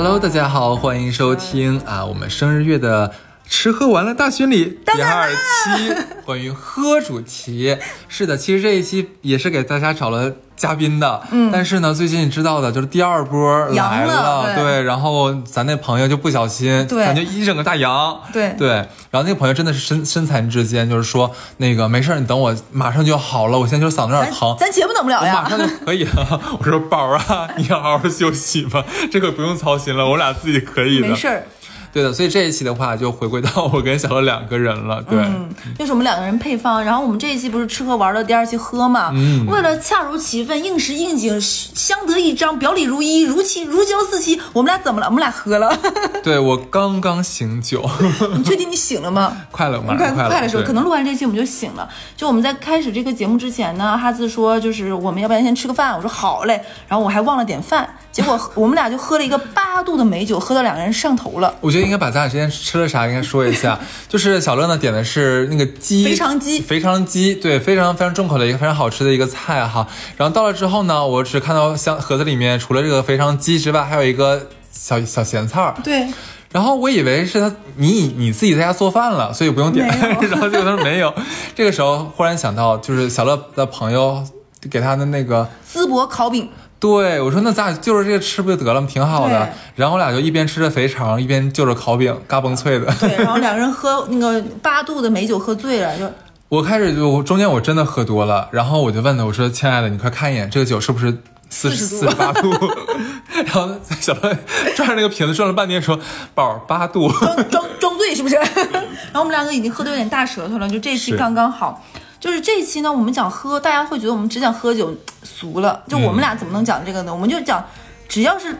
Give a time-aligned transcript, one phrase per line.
[0.00, 3.12] Hello，大家好，欢迎收听啊，我们生日月的
[3.48, 5.94] 吃喝玩乐大巡礼第二期，
[6.24, 7.76] 关于喝主题。
[8.06, 14.62] 是的，其实这一期也是给大家找了嘉宾的，嗯，但是呢，最近你知道的，就是第二波来阳了对。
[14.62, 17.04] 对，然后咱那朋友就不小心，对。
[17.04, 18.54] 感觉一整个大阳，对。
[18.58, 18.68] 对，
[19.10, 25.36] 然后那个朋友真的是身身残志坚，就是说那个没事，你等我马上就好了，我现在就是嗓子有点疼，咱节目等不了呀。
[25.36, 25.48] 我马。
[25.48, 26.40] 上就可以了。
[26.60, 31.08] 我说宝儿啊，你要好好休息吧，这个不用操心了，我俩自己可以的。
[31.08, 31.46] 没事儿，
[31.92, 35.02] 对的，所以这一期的话就回归到我跟小乐两个人了。
[35.02, 36.84] 对，嗯，就是我们两个人配方。
[36.84, 39.10] 然后我们这一期不是吃喝玩乐，第二期喝嘛。
[39.14, 45.06] 嗯为了恰如其分、应时应景、相得益彰、表里如一、如期如胶似漆，我们俩怎么了？
[45.06, 45.76] 我们俩喝了。
[46.22, 47.88] 对我刚刚醒酒，
[48.36, 49.36] 你确定你醒了吗？
[49.50, 50.30] 快了，吗快上快了。
[50.30, 51.88] 快的时候，可能录完这期我们就醒了。
[52.16, 56.60] 就我们在开始这个节目之前呢，哈子说就是我们要不然先吃个饭，我说好嘞。
[56.86, 61.54] 然后我还忘了点饭，结果我们俩就喝了一个八度的美酒，喝到两个人上头了。
[61.60, 63.78] 我觉得应该把咱俩之前吃了啥应该说一下。
[64.08, 69.86] 就是小乐呢点的是那个鸡肥肠鸡肥肠鸡，对，非常非常重口的一个非常好吃的一个菜哈。
[70.16, 75.74] 然后到了之后呢，我只看到箱盒子里面除了这个肥肠鸡之外，还有一个小小咸菜儿。
[75.84, 76.08] 对，
[76.50, 79.86] 然后我以为是他你你自己在家做饭了，所以不用点。
[80.28, 81.14] 然后结果他说没有。
[81.54, 84.24] 这个时候忽然想到，就是小乐的朋友
[84.68, 86.48] 给他的那个，淄博烤饼。
[86.80, 88.86] 对我说那咱俩就是这个吃不就得了吗？
[88.88, 89.48] 挺好的。
[89.74, 92.86] 然后我俩就一边吃着肥肠，一边就着烤饼，嘎嘣脆的。
[93.00, 96.08] 对，然后两个人喝那个八度的美酒喝醉了，就
[96.48, 101.16] 我开始就中间我真的喝多了，然后我就问他，我说亲爱的，你快看一眼这个酒是不是
[101.50, 102.50] 四十40度四十八度？
[103.44, 104.36] 然后小乐
[104.76, 105.98] 转着那个瓶子转了半天，说
[106.34, 107.10] 宝八度。
[107.10, 108.36] 装装装醉是不是？
[109.10, 111.84] 然后我们两个已经喝的有点大舌头了，就这期是刚刚好。
[112.20, 115.82] 就是这一期呢，我们讲喝，大家会觉得我们只讲喝酒俗了。
[115.88, 117.14] 就我们俩怎么能讲这个呢？
[117.14, 117.64] 我们就讲，
[118.08, 118.56] 只要是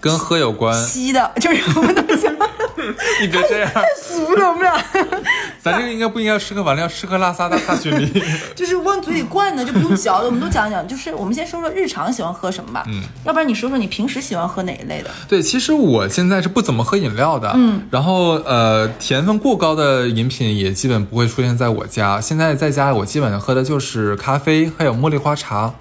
[0.00, 2.32] 跟喝有关，稀的，就是我们都讲
[3.20, 3.70] 你别这样。
[4.02, 4.48] 俗了。
[4.48, 4.74] 我们俩
[5.62, 8.22] 咱这个应该不应该吃喝玩乐，吃喝拉撒大大巡礼？
[8.54, 10.86] 就是往嘴里灌的，就不用嚼的，我们都讲讲。
[10.88, 12.84] 就是我们先说说日常喜欢喝什么吧。
[12.88, 15.10] 嗯，要不然你说说你平时喜欢喝哪一类的？
[15.28, 22.20] 对，其实我现在是不怎么喝饮料的，嗯，然后呃，甜分过高的饮品也基本不会出现在我家。
[22.20, 25.74] 现在在家我基本上喝的就是咖啡，还有茉莉花茶。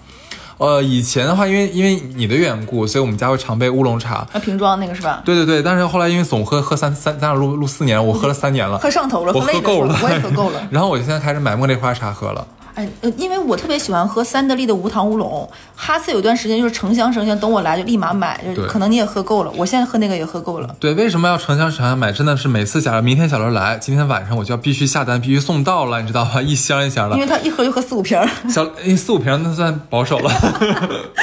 [0.60, 4.28] 呃，以前的话，因为因为你的缘故，所以我们家会常备乌龙茶。
[4.34, 5.22] 那瓶装那个是吧？
[5.24, 10.60] 对对对，但是后来因为总喝喝三三，咱俩录录四年，我喝了三年了，喝上头了，我喝够了，我也喝够了。
[10.70, 12.46] 然后我就现在开始买茉莉花茶喝了。
[12.80, 20.76] 哎，呃，因为我特别喜欢喝三得利的无糖乌龙，哈斯有段时间就是成箱成箱，等我来就立马买，就可能你也喝够了，我现在喝那个也喝够了。
[20.80, 22.10] 对，为什么要成箱成箱买？
[22.14, 26.42] 真的是每次假如明天小刘来，今天晚上我就要必须下单，必须送到了，你知道吧？
[26.42, 27.22] 一箱一箱的因。
[27.22, 28.26] 为他一喝就喝四五瓶儿。
[28.48, 30.32] 小诶四五瓶那算保守了。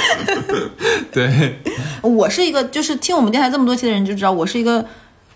[1.11, 1.59] 对，
[2.03, 4.85] 我是一个就是听我们电台这么多期的人就知道，我是一个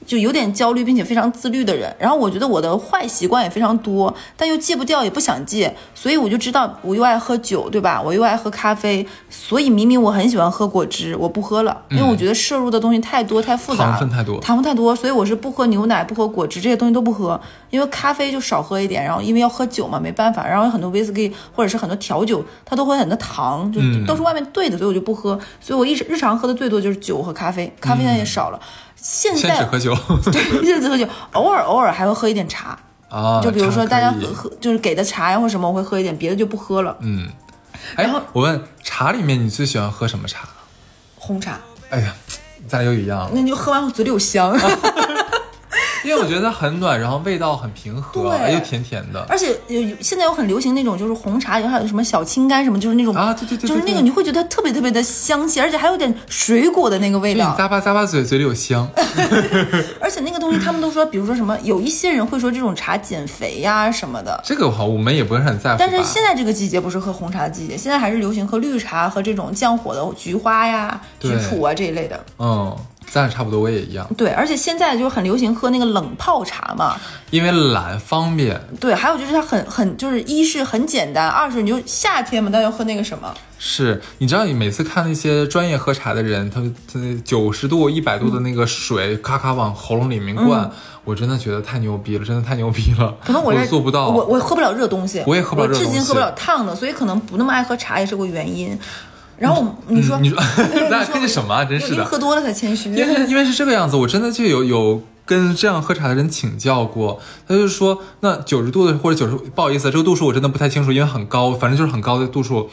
[0.06, 1.94] 就有点焦虑并且非常自律的人。
[1.98, 8.00] 然后我觉得我的坏习惯也非常多，但又戒不掉，也不想戒，所以我就知道我又爱喝酒，对吧？
[8.00, 17.40] 我又爱喝咖啡，所以明明我很喜欢喝果汁，我不喝了，因为我觉得摄入的东西太多太复杂了，糖分太多糖分太多，所以我是不喝牛奶、不喝果汁这些东西都不喝，
[17.70, 28.60] 因为咖啡就少喝一点，然后因为要喝酒嘛，没办法，然后有很多威士忌或者是很多调酒，它都会很多糖，就嗯都是外面兑的，所以我就不喝，所以我一日日常喝的最多就是酒和咖啡，咖啡现在也少了，
[29.02, 29.96] 现在喝酒
[30.30, 32.78] 对， 日子喝酒，偶尔偶尔还会喝一点茶，
[33.08, 33.40] 啊。
[33.42, 36.96] 就比如说大家喝喝就是给的茶呀或什么，我会喝一点，别的就不喝了。
[37.00, 37.28] 嗯，
[37.96, 40.48] 哎然后，我问茶里面你最喜欢喝什么茶？
[41.16, 41.58] 红茶，
[41.90, 42.14] 哎呀，
[42.68, 44.56] 咱俩又一样，那你就喝完嘴里有香。
[46.04, 49.24] 因为我觉得它很暖，然后味道很平和，又甜甜的。
[49.28, 57.44] 而且有现在有很流行那种，就是红茶，还有什么小青柑什么，就是那种啊对对对对就是那个你会觉得特别特别的香气，而且还有点水果的那个味道。
[57.44, 58.88] 就你咂巴咂巴嘴，嘴里有香。
[60.00, 64.40] 而且那个东西他们都说，比如说什么，有一些人会说这种茶减肥呀什么的。
[64.44, 65.76] 这个好，我们也不是很在乎。
[65.78, 72.24] 但是现在这个季节不是喝红茶的季节，现在还是流行喝绿茶和这种降火的菊花呀、菊对普啊这一类的。
[72.38, 72.76] 嗯，
[73.10, 76.96] 咱俩差不多，我也一样，对，而且现在就是很流行喝那个冷泡茶嘛。
[77.30, 78.60] 因为懒方便。
[78.78, 83.32] 对，还有就是它很很就是一是很简单，二是你就夏天嘛，但要喝那个什么。
[83.58, 90.70] 是，你知道你每次看那些专业喝茶的人，他他九十度、一百度的那个水，咔咔往喉咙里面灌，
[91.04, 93.14] 我真的觉得太牛逼了，真的太牛逼了。
[93.24, 94.08] 可能我这做不到。
[94.08, 98.78] 我我喝不了热东西，我也喝不了热东西至今喝不了烫的，所以可能不那么爱喝茶也是个原因。
[99.40, 102.90] 然后你说，嗯你说对咱俩你说客气什么啊真是的喝多了才谦虚。
[102.90, 112.68] 因为因为是这个样子，我真的就有有跟这样喝茶的人请教过，他就说那九十度的或者九十，不好意思，这个度数我真的不太清楚，因为很高，反正就是很高的度数。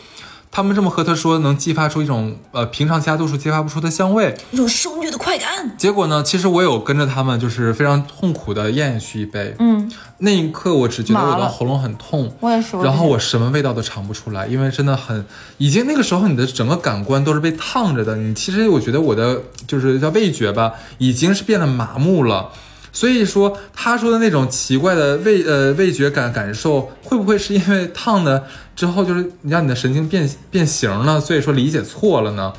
[0.57, 4.35] 他们这么喝，他说能激发出一种呃平常其他度数激发不出的香味。
[4.49, 5.77] 一种受虐的快感。
[5.77, 9.55] 结果呢，其实我有跟着他们，就是非常痛苦的咽下去一杯。
[9.59, 9.87] 嗯，
[10.17, 15.23] 那一刻我只觉得我的喉咙很痛，我也是然后我什么味道都尝不出来，因为真的很，
[15.59, 18.15] 已经那个时候你的整个感官都是被烫着的。
[18.15, 22.49] 你其实我觉得我的就是叫味觉吧，已经是变得麻木了。
[22.91, 28.45] 所以说，他说的那种奇怪的味呃味觉感感受，会不会是因为烫的
[28.75, 31.19] 之后就是让你的神经变变形了？
[31.21, 32.53] 所以说理解错了呢？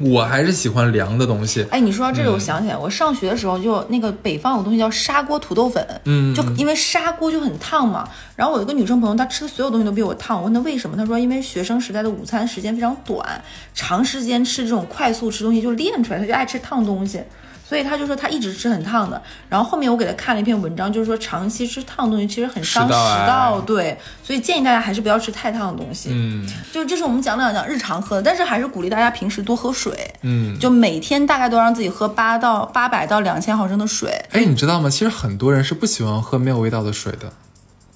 [0.00, 1.66] 我还是喜欢凉的东西。
[1.70, 8.08] 哎，你说到这嗯个，我想起来，我上学的时候就那个北方有个东西叫砂锅土豆粉，嗯就因为砂锅就很烫嘛。
[8.36, 13.42] 然后我有个女生朋友，她吃的所有东西都比我烫，我问她为什么，她说因为学生时代的午餐时间非常短，
[13.74, 17.20] 长时间吃这种快速吃东西就练出来，她就爱吃烫东西。
[17.68, 26.08] 所以他就说他一直吃很烫的，然后后面我给他看了一篇文章，就是说长期吃烫的东西其实很伤食道对，所以建议大家还是不要吃太烫的东西。
[26.12, 29.92] 嗯就这是我们讲两讲日常喝的，但是还是鼓励大家平时多喝水。
[30.22, 34.10] 嗯，就每天大概都让自己喝八到八百到两千毫升的水。
[34.30, 34.88] 哎，你知道吗？
[34.88, 37.30] 其实很多人是不喜欢喝没有味道的水的。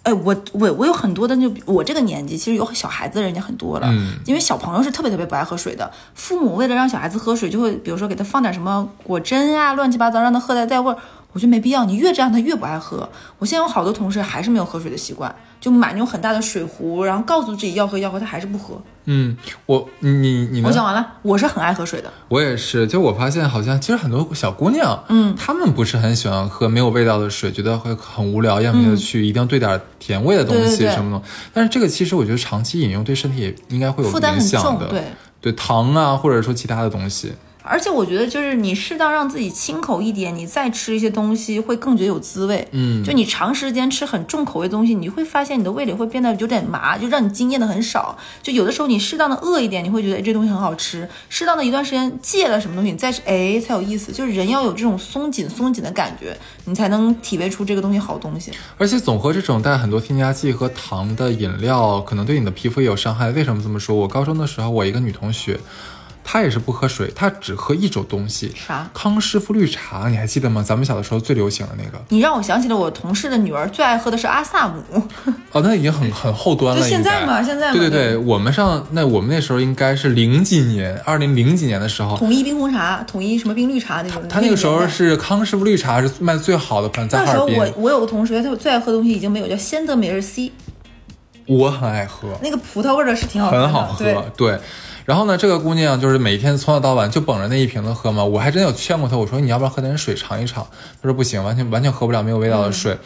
[0.03, 10.99] 哎，我我我有很多的，就我这个年纪，其实有小孩子的人已经很多了，嗯因为小朋友是特别特别不爱喝水的，父母为了让小孩子喝水，就会比如说给他放点什么果珍啊，乱七八糟，让他喝来带味儿。
[11.33, 13.09] 我觉得没必要，你越这样他越不爱喝。
[13.39, 18.83] 我现在有好多同事还是没有喝水的习惯，就买那种很大的水壶，然后告诉自己要喝要喝，他还是不喝。
[19.05, 19.37] 嗯，
[19.67, 20.73] 我你你呢我？
[20.73, 22.13] 讲完了，我是很爱喝水的。
[22.27, 31.25] 我也是，就我发现好像其实很多小姑娘，嗯，她们不是很喜欢喝没有味道的水，觉得会很无聊，咽不下去，一定要兑点甜味的东西什么的。
[31.55, 35.05] 但是这个其实我觉得长期饮用对身体也应该会有负担很重对
[35.41, 37.33] 对糖啊，或者说其他的东西。
[37.63, 42.67] 而且我觉得，就是你适当让自己清口一点，你再吃一些东西会更觉得有滋味。
[42.73, 48.17] 嗯就你长时间吃很重口味的东西，你会发现你的味蕾会变得有点麻，就让你惊艳的很少。
[48.43, 51.09] 就有的时候你适当的饿一点，你会觉得哎这东西很好吃。
[51.29, 54.13] 适当的一段时间戒了什么东西，你再吃哎才有意思。
[54.13, 58.53] 就是人要有这种松紧松紧的感觉，你才能体味出这个东西好东西。
[58.79, 63.31] 而且总喝这种带很多添加剂和糖的饮料，可能对你的皮肤也有伤害。
[63.31, 63.95] 为什么这么说？
[63.97, 65.59] 我高中的时候，我一个女同学，
[66.25, 68.89] 她也是不喝水，他只喝一种东西，啥？
[68.95, 70.63] 康师傅绿茶，你还记得吗？
[70.63, 72.03] 咱们小的时候最流行的那个。
[72.09, 74.83] 你让我想起了我同事的女儿最爱喝的是阿萨姆。
[75.53, 76.81] 哦，那已经很很后端了。
[76.81, 84.27] 就现在应该嘛现在对对对，我们上那我们那时候应该是零几年，二零零几年的时候，统一冰红茶，统一什么冰绿茶那种。
[84.29, 90.51] 他那个时候是康师傅绿茶是卖最好的，反正在那时候我我有个同学，他最爱喝的东西已经没有，叫仙得美人 C，
[91.47, 94.61] 我很爱喝，那个葡萄味儿的是挺好喝的，很好喝，对，对。
[95.05, 98.25] 然后呢，这个姑娘就是每天从早到晚就捧着那一瓶子喝嘛。
[98.25, 100.65] 我还真有劝过她，我说你要不要喝点水尝一尝？
[101.01, 102.97] 她说不行，完全完全喝不了没有味道的水。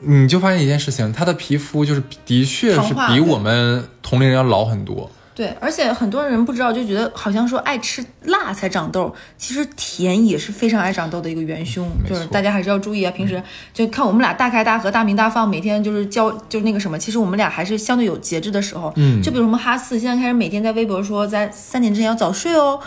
[0.00, 5.10] 你就发现一件事情，她的皮肤就是的确是比我们同龄人要老很多。
[5.34, 13.10] 对，而且很多人不知道，就觉得好像说爱吃辣才长痘，其实甜也是非常爱长痘的一个元凶，就是大家还是要注意啊。
[13.10, 13.42] 平时
[13.72, 18.92] 就看我们俩大开大合、大鸣大放，每天就是教就那个什么，其实我们俩还是相对有节制的时候。
[18.96, 22.78] 嗯就比如什么哈四，现在开始每天在微博说在三点之前要早睡哦，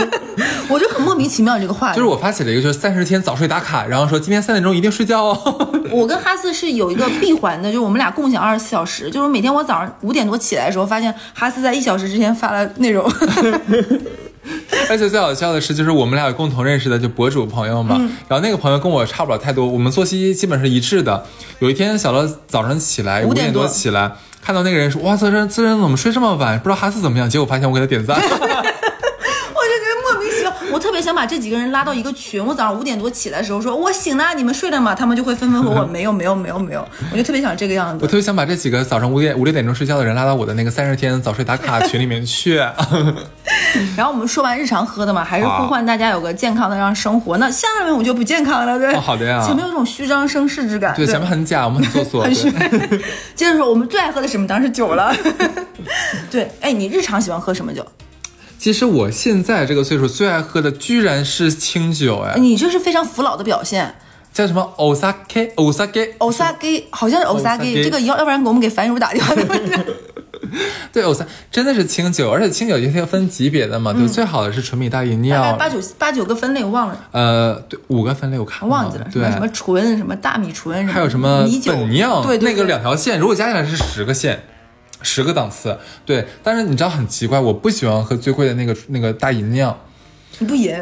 [0.68, 1.92] 我就很莫名其妙这个话。
[1.92, 5.70] 就是我发起了一个就是三十天早睡打卡，然后说今天三点钟一定睡觉哦。
[5.90, 9.10] 我跟哈四是有一个闭环的，就是我们俩共享二十四小时。
[9.10, 13.04] 就是每天我早上五点多起来的时候，发现哈四在一小时之前发了内容。
[14.90, 21.24] 而且最好笑的是，就是我们俩有共同认识的就博主朋友嘛，嗯然后那个朋友跟我差不了太多，我们作息基本是一致的。
[21.60, 24.10] 有一天小乐早上起来五点多多起来，
[24.42, 26.58] 看到那个人说哇，这人这人怎么睡这么晚？
[26.58, 27.30] 不知道哈斯怎么样？
[27.30, 28.20] 结果发现我给他点赞。
[31.02, 32.42] 想把这几个人拉到一个群。
[32.44, 34.94] 我早上五点多起来的时候说，我醒了，你们睡了吗？
[34.94, 36.86] 他们就会纷纷回我 没有没有没有没有。
[37.10, 38.04] 我就特别想这个样子。
[38.04, 42.56] 我特别想把这几个早上五点五六点钟睡觉的人拉到我的那个三十天早睡打卡群里面去。
[43.96, 47.38] 然后我们说完日常喝的嘛，还是呼唤大家有个健康的让生活。
[47.38, 48.94] 那下面我就不健康了，对。
[48.94, 50.94] 哦好的呀前面有种虚张声势之感。
[50.94, 52.22] 对，前面很假，我们很做作。
[52.22, 52.50] 很虚。
[53.34, 54.46] 接着说，我们最爱喝的什么？
[54.46, 55.14] 当然是酒了。
[56.30, 57.84] 对，哎，你日常喜欢喝什么酒？
[58.62, 63.96] 其实我现在这个岁数最爱喝的居然是清酒，哎，你这是非常服老的表现。
[64.32, 69.34] 叫什么？Osaka Osaka Osaka 好像是欧萨给，Osake 这个要要不然给我们给樊叔打电话。
[70.92, 79.22] 对，，Osaka 真的是清酒，而且清酒也是要分级别的嘛，就最好的是纯米大吟大概酿，八九八九个分类我忘了，呃，对，五个分类我看了忘记了，什对。
[79.22, 81.74] 么，什么纯，什么大米醇，还有什么米酒。
[81.88, 82.52] 酿，对对。
[82.52, 84.44] 那个两条线，如果加起来是十个线。
[85.02, 89.78] 十个档次，对，但是你知道很奇怪，我不喜欢喝最贵的那个那个大吟酿，
[90.38, 90.74] 你不饮，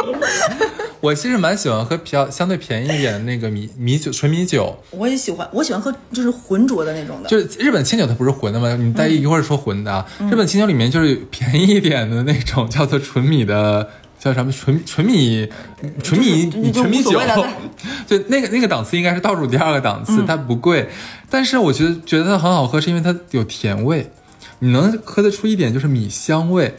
[1.00, 7.28] 我其实蛮喜欢喝比较相对便宜一点的那个米米酒纯米酒，我也喜欢，我喜欢喝就是浑浊的那种的。
[7.28, 8.76] 就是日本清酒它不是浑的吗？
[8.76, 13.88] 你待一会儿说浑的啊，日本清酒里面就是便宜一点的那种叫做纯米的。
[14.20, 14.52] 叫什么？
[14.52, 15.48] 纯纯米
[16.02, 17.18] 纯米就是就纯米酒。
[18.06, 20.88] 对，就那个那个档次应该是倒数第二个档次，它不贵，
[21.30, 24.10] 但是我觉得觉得它很好喝，是因为它有甜味，
[24.58, 26.74] 你能喝得出一点就是米香味，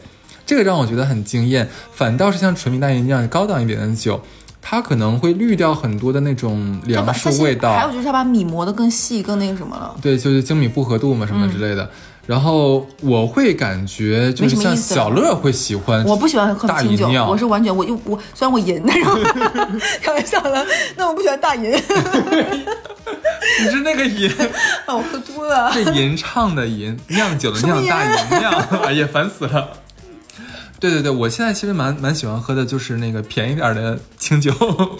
[0.45, 1.67] 这个让我觉得很惊艳。
[1.91, 4.21] 反倒是像纯米大吟酿高档一点的酒，
[4.61, 9.95] 它可能会滤掉很多的那种粮食味道，还有就是它把米磨得更细、更那个什么了。
[9.99, 11.89] 对，就是精米不合度嘛什么之类的。
[12.27, 19.15] 然后我会感觉就是像小乐会喜欢，我不喜欢喝大清酒，吟酿我是完全我又我虽然我吟，但是我
[20.01, 24.29] 开玩笑了，那我不喜欢大吟，你是那个吟，
[24.85, 25.71] 啊，我喝多了。
[25.73, 29.69] 这吟唱的吟，酿酒的酿，大吟吟酿，哎呀，烦死了。
[30.79, 34.51] 对对对，我现在其实蛮蛮喜欢喝的，就是那个便宜点儿的清酒。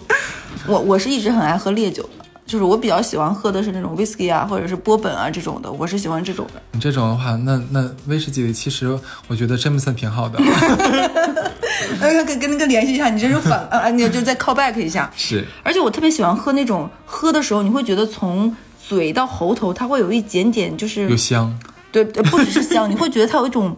[0.68, 2.21] 我我是一直很爱喝烈酒的，
[2.51, 6.62] 就是我比较喜欢喝的是那种 whisky 啊，或者是波本啊这种的，我是喜欢这种的。
[6.74, 10.38] 你这种的话，那那威士忌里其实我觉得詹姆森挺好的，
[12.01, 15.10] 呃，跟跟那个联系一下，你这是反啊，你就再 call back 一下。
[15.15, 18.53] 是而且我特别喜欢喝那种喝的时候，你会觉得从
[18.86, 21.58] 嘴到喉头，它会有一点点就是有香。
[21.89, 23.74] 对，呃不只是香，你会觉得它有一种，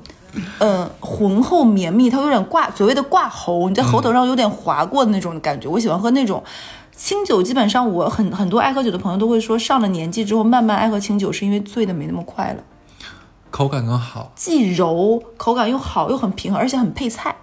[0.58, 5.68] 呃，浑厚绵密，它有点挂，所谓的挂喉，你在喉头上有点划过的那种感觉。
[5.68, 6.44] 我喜欢喝那种
[6.96, 12.64] 清酒，基本上我很很多爱喝酒的朋友都会说，上了年纪之后慢慢爱喝清酒，是因为醉的没那么快了，
[13.50, 17.36] 口感更好，既柔，口感又好，又很平衡，而且很配菜。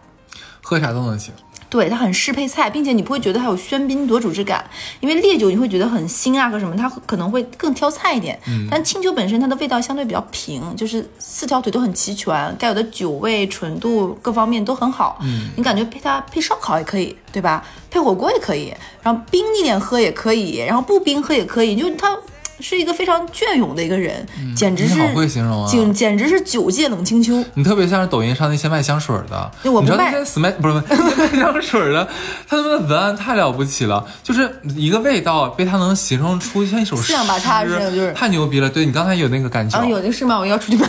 [0.62, 1.35] 喝啥都能行。
[1.70, 8.36] 对，它很适配菜，并且你不会觉得它有喧宾夺主之感，因为烈酒你会觉得很腥啊和什么，它可能会更挑菜一点。
[8.48, 15.18] 嗯，但清酒本身它的味道相对比较平，就是四条腿都很齐全，该有的酒味、纯度各方面都很好。
[15.22, 17.64] 嗯，你感觉配它配烧烤也可以，对吧？
[17.88, 22.18] 配火锅也可以，然后冰一点喝也可以，然后不冰喝也可以，就它。
[22.61, 24.26] 是一个非常隽永的一个人，
[24.57, 27.45] 简直是好会形容啊简简直是九界冷清秋。
[27.55, 32.09] 你特别像是抖音上那些卖香水的，对我不卖你知道那些 smash 不是不是卖香水的，
[32.49, 38.69] 他们的文案太了不起了，就是一个味道被他能形容出像一首诗，四仰八叉似的就是太牛逼了。
[38.69, 40.38] 对你刚才有那个感觉，啊，有的是吗？
[40.38, 40.88] 我要出去卖。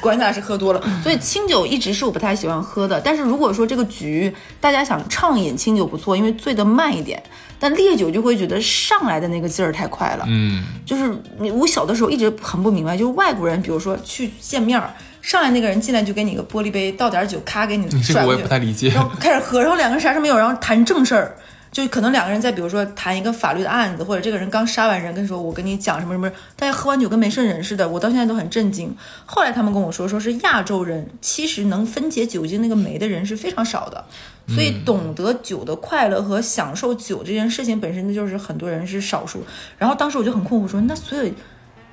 [0.00, 3.00] 果然咱俩是喝多了，所以清酒一直是我不太喜欢喝的。
[3.00, 7.22] 但是如果说这个局大家想畅饮清酒不错，因为醉得慢一点，
[7.58, 10.24] 但烈酒就会觉得上来的那个劲儿太快了。
[10.28, 18.88] 嗯，就是你我小的时候一直很不明白，就是外国人，比如说去见面儿，上来那个人进来就给你个玻璃杯，倒点酒，咔给你这个我也不太理解。
[18.90, 21.36] 然后开始喝，然后两个人啥事没有，然后谈正事儿，
[21.70, 28.94] 就可能两个人在比如说谈一个法律的案子，或者这个人刚杀完人，跟你说我跟你讲什么什么，大家喝完酒跟没事人似的，我到现在都很震惊。
[29.24, 34.04] 后来他们跟我说，说是亚洲人其实能分解酒精那个酶的人是非常少的，
[34.48, 39.42] 所以懂得酒的快乐和享受酒这件事情本身就是很多人是少数。
[39.78, 41.30] 然后当时我就很困惑，说那所有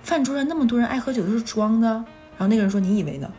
[0.03, 3.29] 饭桌上那么多人爱喝酒都是装的，然后那个人说你以为呢？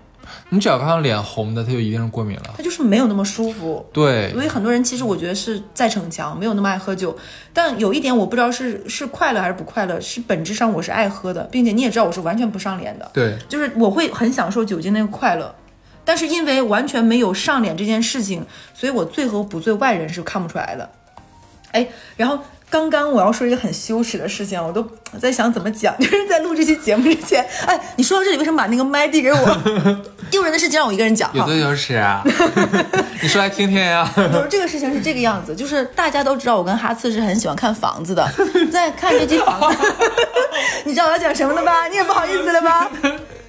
[0.50, 2.54] 你只要看到脸红的，他就一定是过敏了。
[2.56, 3.84] 他就是没有那么舒服。
[3.92, 7.16] 对所以很多人其实我觉得是在逞强，没有那么爱喝酒。
[7.52, 15.52] 但有一点我不知道是是快乐还是不快乐，是本质上我是爱喝的，并且你也知道我是完全不上脸的，对，就是我会很享受酒精那个快乐。
[16.10, 20.90] 但是因为完全没有上脸这件事情，所以我醉和不醉外人是看不出来的。
[21.70, 21.86] 哎，
[22.16, 22.36] 然后
[22.68, 24.84] 刚刚我要说一个很羞耻的事情，我都
[25.20, 29.56] 在想怎么讲，就是在录这期节目之前，哎，你说到这里为什么把那个麦递给我？
[30.32, 31.30] 丢人的事情让我一个人讲。
[31.32, 32.24] 有多羞耻啊，
[33.22, 34.12] 你说来听听呀。
[34.16, 38.28] 就是这个事情是这个样子，就是大家都知道我跟哈次是很喜欢看房子的，
[38.72, 39.94] 在看这期房子，
[40.82, 41.86] 你知道我要讲什么了吧？
[41.86, 42.90] 你也不好意思了吧？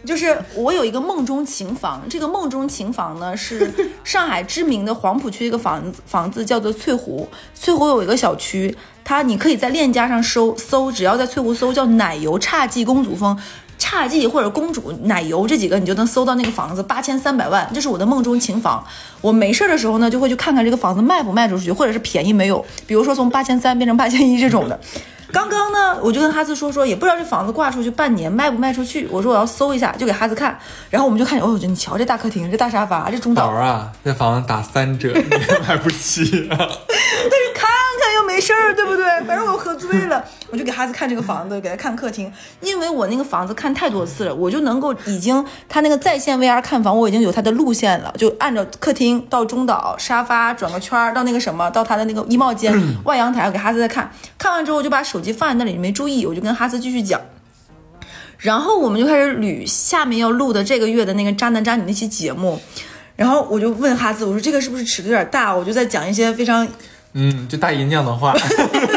[0.06, 3.72] 就是我有一个梦中情房，这个梦中情房呢 是
[4.04, 7.28] 上海知名的黄浦区一个房子，房子叫做翠湖。
[7.54, 13.38] 翠湖有一个小区，它你可以在链家上搜搜，只要在翠湖搜叫奶油侘寂公主风。
[13.78, 18.86] 侘寂或者公主奶油这几个，你就能搜到那个房子，八千三百万，这是我的梦中情房。
[19.22, 24.80] 我没事儿的时候呢，就会去看看这个房子卖不卖出去，或者是便宜没有，比如说从八千三变成八千一这种的。
[25.32, 30.58] 刚刚呢，我就跟哈斯说说，也不知道这房子挂出去半年卖不卖出去，我说我要搜一下，就给哈斯看，
[30.90, 36.58] 然后我们就看，哦，你瞧这大客厅，这大沙发，这中岛，啊，这房子打三折，你也买不起啊。
[36.58, 37.70] 但是看
[38.02, 39.06] 看又没事儿，对不对？
[39.26, 52.74] 反正我喝醉了，我就给哈子看这个房子，给他看客厅，因为我那个房子看太多次了，我就能够已经他那个在线 VR 看房，我已经有他的路线了，就按照客厅到中岛沙发转个圈儿到那个什么，到他的那个衣帽间、
[53.06, 57.22] 外阳台，我给哈子在看，看完之后我就把手机放在那里没注意，我就跟哈斯继续讲。
[58.38, 62.60] 然后我们就开始捋下面要录的这个月的那个渣男渣女那期节目，
[63.16, 65.56] 然后我就问哈斯，我说这个是不是尺度有点大？
[65.56, 66.68] 我就在讲一些非常
[67.14, 68.34] 嗯，就大姨娘的话，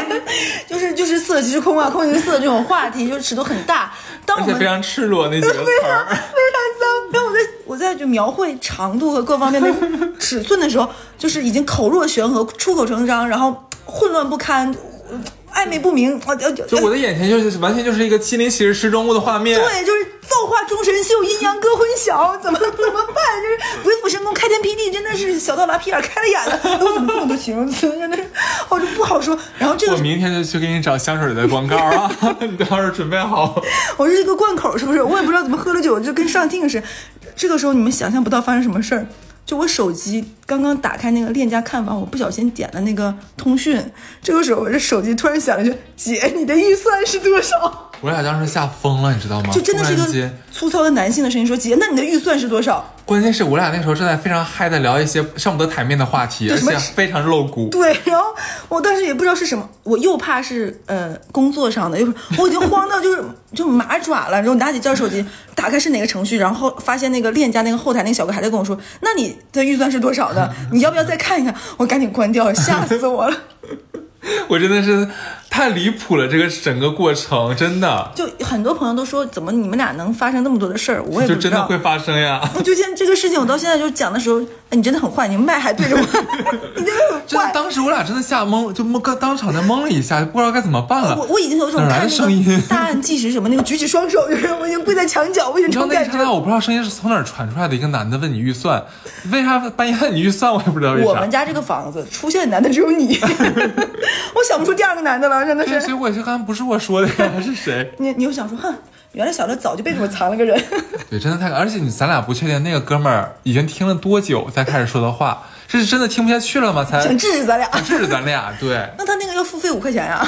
[0.67, 3.93] 就是就是色即是空啊，空即是色这种话题，就是尺度很大。
[4.25, 5.63] 当我们而且非常赤裸那几个词儿。
[5.63, 7.11] 非常脏。
[7.13, 9.71] 然后我在我在就描绘长度和各方面的
[10.19, 10.89] 尺寸的时候，
[11.19, 14.73] 就是已经口若悬河、出口成章，然后混乱不堪、
[15.11, 15.21] 呃
[15.65, 16.19] 暧昧不明。
[16.25, 19.59] 啊，就就我的眼前就是完全就是一个七零七十失踪物的画面。
[19.59, 22.73] 对，就是造化钟神秀，阴阳割混淆，怎么怎么
[23.13, 23.41] 办？
[23.41, 26.59] 就是鬼斧神工，开天辟地，真的是小到拉皮眼开了眼了。
[26.63, 27.89] 哎我怎么这么多形容词？
[27.97, 28.23] 真的是，
[28.69, 29.37] 我就不好说。
[29.57, 32.11] 然后这个我明天就去给你找香水的广告啊！
[32.41, 33.61] 你到时候准备好。
[33.97, 35.01] 我是一个贯口，是不是？
[35.01, 36.87] 我也不知道怎么喝了酒就跟上镜似的。
[37.35, 39.07] 这个时候你们想象不到发生什么事儿。
[39.45, 43.79] 就我手机刚刚打开那个链家看房，我不小心点了那个通讯。
[44.21, 49.53] 这个时候我这手机突然响了一句：“姐，你的预算是多少我俩当时吓疯了，你知道吗？
[49.53, 57.69] 就真的是一个粗糙的男性的声音说：“姐，那你的预算是多少关键是我俩那时候正在非常嗨的聊一些上不得台面的话题，而且非常露骨？”。
[57.71, 58.25] 对，然后
[58.69, 63.23] 我当时也不知道是什么，我又怕是呃工作上的，又我已经慌到就是
[63.53, 64.37] 就麻爪了。
[64.37, 65.25] 然后拿起叫手机，
[65.55, 70.51] 打开是哪个程序，然后发现那个链家那个后台那个小哥还在跟我说：“那你的预算是多少的？
[70.71, 73.37] 你要不要再看一看？”我赶紧关掉，吓死我了。
[74.49, 75.07] 我真的是
[75.55, 81.01] 太离谱了，这个整个过程真的就很多朋友都说，怎么你们俩能发生那么多的事儿？
[81.03, 81.35] 我也不知道。
[81.35, 82.41] 就真的会发生呀。
[82.55, 86.01] 我就现在这个事情，我到现在就讲的时候，哎，你真的很坏，你麦还对着我，
[86.75, 87.53] 你真的很真的，坏。
[87.53, 91.15] 当时我俩真的吓懵，就懵，刚当场就懵了一下，不知道该怎么办了。
[91.15, 97.73] 我我已经有一种看那的声音个大案纪实什么那个举起双手，就是我已经跪在墙角，我已经你知道成感觉那一刹那，我不知道声音是从哪儿传出来的。
[97.73, 98.83] 一个男的问你预算，
[99.31, 100.53] 为啥半夜问你预算？
[100.53, 101.31] 我也不知道为啥我们。
[101.31, 103.17] 家这个房子出现男的只有你，
[104.35, 106.23] 我想不出第二个男的了，真的对，所以是。
[106.23, 107.93] 刚才不是我说的呀，是谁？
[107.99, 108.73] 你你又想说，哼，
[109.13, 110.59] 原来小乐早就背着我藏了个人。
[111.09, 116.83] 对，真的太，而且你咱俩不确定那个哥们儿已经听了多久才开始说的话，是真的听不下去了吗？
[116.83, 117.67] 才想制止咱俩。
[117.81, 118.51] 制止咱俩。
[118.59, 120.27] 对， 那他那个要付费五块钱呀、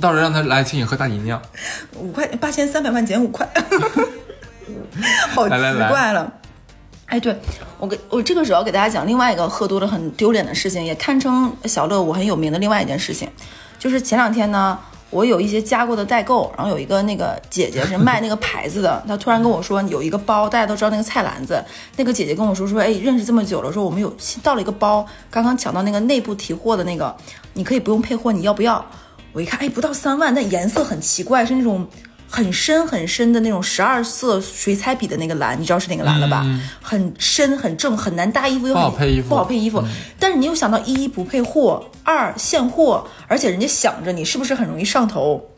[0.00, 1.40] 到时候让他来请你喝大饮料。
[1.94, 3.48] 五块八千三百万减五块，
[5.34, 6.32] 好奇来来来怪了。
[7.06, 7.38] 哎，对
[7.78, 13.28] 我给我这个时候要给大家讲另外一个喝多了很丢脸的事情，也堪称小乐我很有名的另外一件事情，
[13.78, 14.78] 就是前两天呢，
[15.10, 21.62] 我有一些加过的代购，然后有一个那个姐姐是卖那个牌子的，她突然跟我说有一个包，大家都知道那个菜篮子，
[21.96, 27.14] 那个姐姐跟我说说，哎，认识这么久了，说我们有新到了一个包，刚刚抢到那个内部提货的那个，
[27.54, 28.84] 你可以不用配货，你要不要？
[29.32, 31.86] 我一看，哎，不到三万，但颜色很奇怪，是那种
[32.28, 36.44] 很深很深的那种十二色水彩笔的那个蓝，你知道是哪个蓝了吧？
[36.82, 39.82] 很深很正，很难搭衣服，又很不好配衣服不好配衣服。
[40.18, 45.50] 但是你又想到一不配货，二现货，而且人家想着你是不是很容易上头？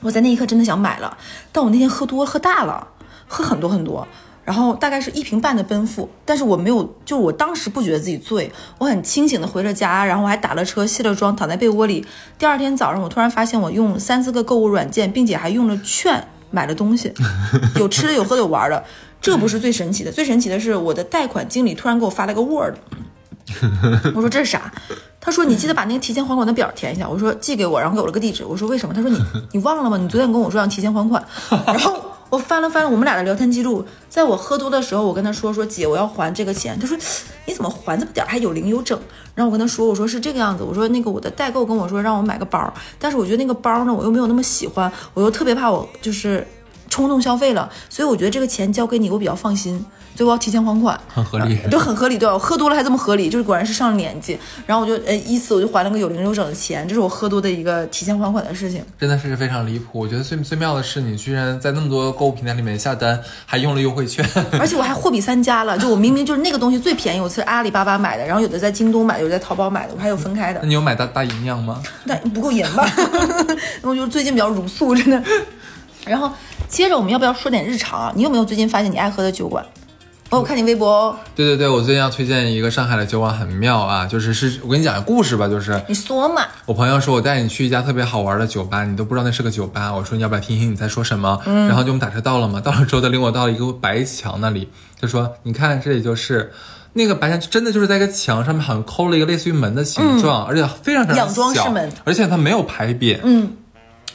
[0.00, 1.16] 我在那一刻真的想买了，
[1.52, 2.88] 但我那天喝多喝大了，
[3.26, 4.06] 喝很多很多，
[4.48, 12.02] 然后大概是一瓶半的奔赴，但是我没有，就是我当时不觉得自己醉，我很清醒的回了家，然后我还打了车，卸了妆，躺在被窝里。
[12.38, 17.12] 第二天早上，我突然发现我用三四个购物软件，并且还用了券买了东西，
[17.76, 18.82] 有吃的，有喝的，有玩的。
[19.20, 22.76] 这不是最神奇的，最神奇的是我的贷款经理突然给我发了个 Word，
[24.14, 24.72] 我说这是啥？
[25.20, 27.06] 他说你记得把那个提前还款的表填一下。
[27.06, 28.46] 我说寄给我，然后给我了个地址。
[28.46, 28.94] 我说为什么？
[28.94, 29.18] 他说你
[29.52, 29.98] 你忘了吗？
[29.98, 31.22] 你昨天跟我说要提前还款。
[31.66, 32.00] 然后
[32.30, 36.78] 我翻了翻我们俩的聊天记录，在我喝多的时候，我跟他说说姐我要还这个钱。
[36.78, 36.96] 他说
[37.46, 38.98] 你怎么还这么点儿还有零有整？
[39.34, 46.46] 然后我跟他说我说是这个样子，我说那个我的代购跟我说让我买个包，但是我觉得那个包呢我又没有那么喜欢，我又特别怕我就是
[46.90, 49.84] 冲动消费了，所以我觉得这个钱交给你我比较放心，
[50.18, 51.00] 所以我要提前还款。
[51.06, 51.56] 很合理。
[51.70, 52.18] 对，很合理。
[52.18, 54.36] 对，我喝多了还这么合理，就是果然是上了年纪。
[54.66, 58.84] 然后我就呃，依次我就还了个有零有整的钱，这是我喝多的一个提前还款的事情。
[58.98, 60.00] 真的是非常离谱。
[60.00, 64.28] 我觉得最最妙的是，你居然在那么多购物平台里面下单，还用了优惠券。
[64.58, 71.80] 而且我还货比三家了，就我明明就是那个东西最便宜，我是阿里巴巴买的，然后有的在京东买的，有的在淘宝买的，我还有分开的那，你有买大大姨酿吗？
[72.02, 72.84] 那不够盐吧？
[73.82, 75.22] 我就最近比较茹素，真的。
[76.04, 76.30] 然后
[76.66, 78.12] 接着我们要不要说点日常啊？
[78.16, 79.64] 你有没有最近发现你爱喝的酒馆？
[80.30, 84.04] 哦，我看你微博哦，对对对，我最近要推荐一个上海的酒馆，很妙啊！
[84.06, 86.42] 就是是我跟你讲个故事吧，就是你说嘛？
[86.66, 89.90] 我朋友说我带你去一家特别好玩的酒吧，你都不知道那是个酒吧。
[89.92, 91.40] 我说你要不要听听你在说什么？
[91.46, 94.68] 然后就我们打车到了嘛，到了之后他领我到了一个白墙那里，
[95.00, 96.52] 他说你看这里就是。
[96.94, 103.52] 那个白墙真的就是在一个墙上面，好像抠了一个类似于门的形状，而且非常非常仰装门，而且它没有牌匾，嗯，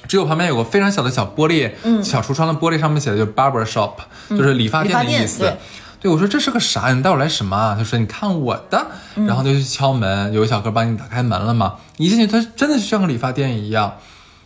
[0.05, 3.91] 只有旁边有个非常小的小玻璃，嗯，小橱窗的玻璃上面写的就是 barber shop，、
[4.31, 5.53] 就是理发店的意思。
[6.03, 6.93] 对对，我说这是个啥？
[6.93, 7.75] 你带我来什么啊？
[7.77, 8.85] 他说你看我的，
[9.15, 11.75] 嗯然后就去敲门，有个小哥帮你打开门了嘛。
[11.95, 13.93] 一进去，他真的就像个理发店一样。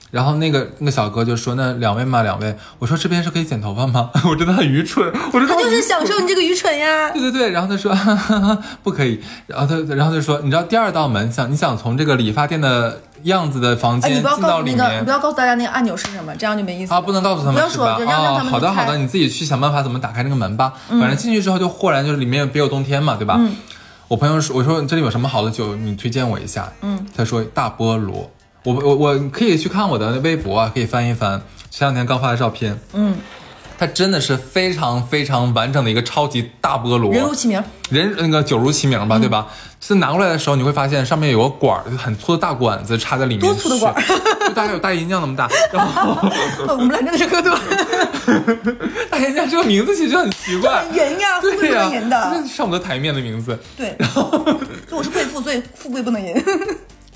[0.09, 7.11] 然后那个那个小哥就说：“那两位嘛，两位。”我说：“这边是可以剪头发吗？” 我真的很愚蠢，我真的他就是享受你这个愚蠢呀。
[7.11, 17.67] 对对对，然后他说哈哈哈不可以，然后他然后他就说，你知道第二道门想你想从这个理发店的样子的房哎，间你不要进到里告诉那个，你面不要告诉大家那个按钮是什么，这样就没意思了啊，不能告诉他们不要？
[17.67, 20.73] 说，就让他，们好的好的，你自己去想办法怎么打开那个门吧。
[20.87, 23.35] 反正进去之后就豁然就是里面别有洞天嘛，对吧？
[23.39, 23.55] 嗯
[24.09, 26.71] 我朋友说，我说这里有什么好的酒，你推荐我一下。
[26.81, 28.31] 嗯，他说大菠萝，
[28.67, 32.77] 我我我可以去看我的微博啊，可以翻一翻前两天刚发的照片。
[32.91, 33.15] 嗯，
[33.79, 37.63] 它真的是非常非常完整的一个超级大菠萝，人如其名。
[37.89, 39.47] 人那个酒如其名嗯吧，对吧？
[39.79, 44.03] 是拿过来的时候，你会发现上面有个管儿，很粗的大管子插在里面，多粗的管儿？
[44.45, 45.47] 就大概有大银酱那么大。
[45.71, 46.17] 然后
[46.67, 47.61] 我们俩真的是喝多了，
[49.09, 52.31] 大银酱这个名字其实就很奇怪，很银呀，富贵对呀、不能银的。
[52.43, 53.57] 这上不得台面的名字。
[53.77, 54.29] 对，然后
[54.89, 56.35] 我是贵妇，所以富贵不能银。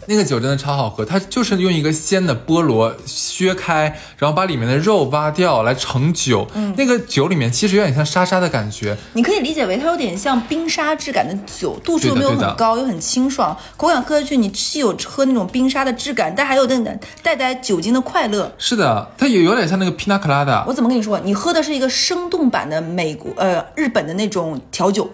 [0.07, 6.47] 那个酒真的超好喝，它就是用一个鲜的菠萝削开，然后把里面的肉挖掉来盛酒。
[6.53, 18.51] 嗯，那个酒里面其实有点像沙沙的感觉，你可以理解为它有点像冰沙质感的酒，度数又没有很高，又很清爽，口感喝下去你既有喝那种冰沙的质感，但还有那种带带酒精的快乐。
[18.57, 20.65] 是的，它也有点像那个 Pina Colada。
[20.67, 21.19] 我怎么跟你说？
[21.19, 25.09] 你喝的是一个生动版的美国呃日本的那种调酒，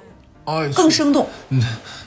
[0.47, 1.27] 哦，更生动，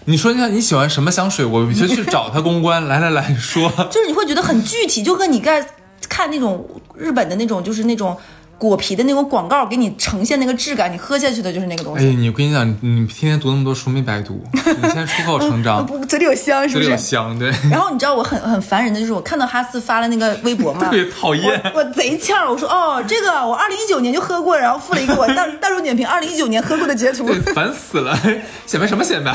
[0.06, 2.82] 你说一下你喜欢什么香水，我就去找他公关。
[2.88, 5.64] 来来来说， 就是你会觉得很具体，就跟你在
[6.08, 8.16] 看那种日本的那种就是那种
[8.60, 12.16] 果皮的那种广告给你呈现那个质感，你喝下去的就是那个东西哎，西。
[12.16, 17.02] 你我跟你讲，你天天读那么多书没白读，你现在出口成章， 不，嘴里有香是嘴里有不是？
[17.02, 21.60] 香，对，然后你知道我很很烦人的就是我看到哈斯发了那个微博嘛， 特别讨厌。
[21.74, 27.26] 我我贼呛，我说哦，这个我二零一九年就喝过，然后附了一个我大大众点评二零一九年喝过的截图。
[27.26, 28.14] 对，烦死了，
[28.66, 29.34] 显摆什么显摆？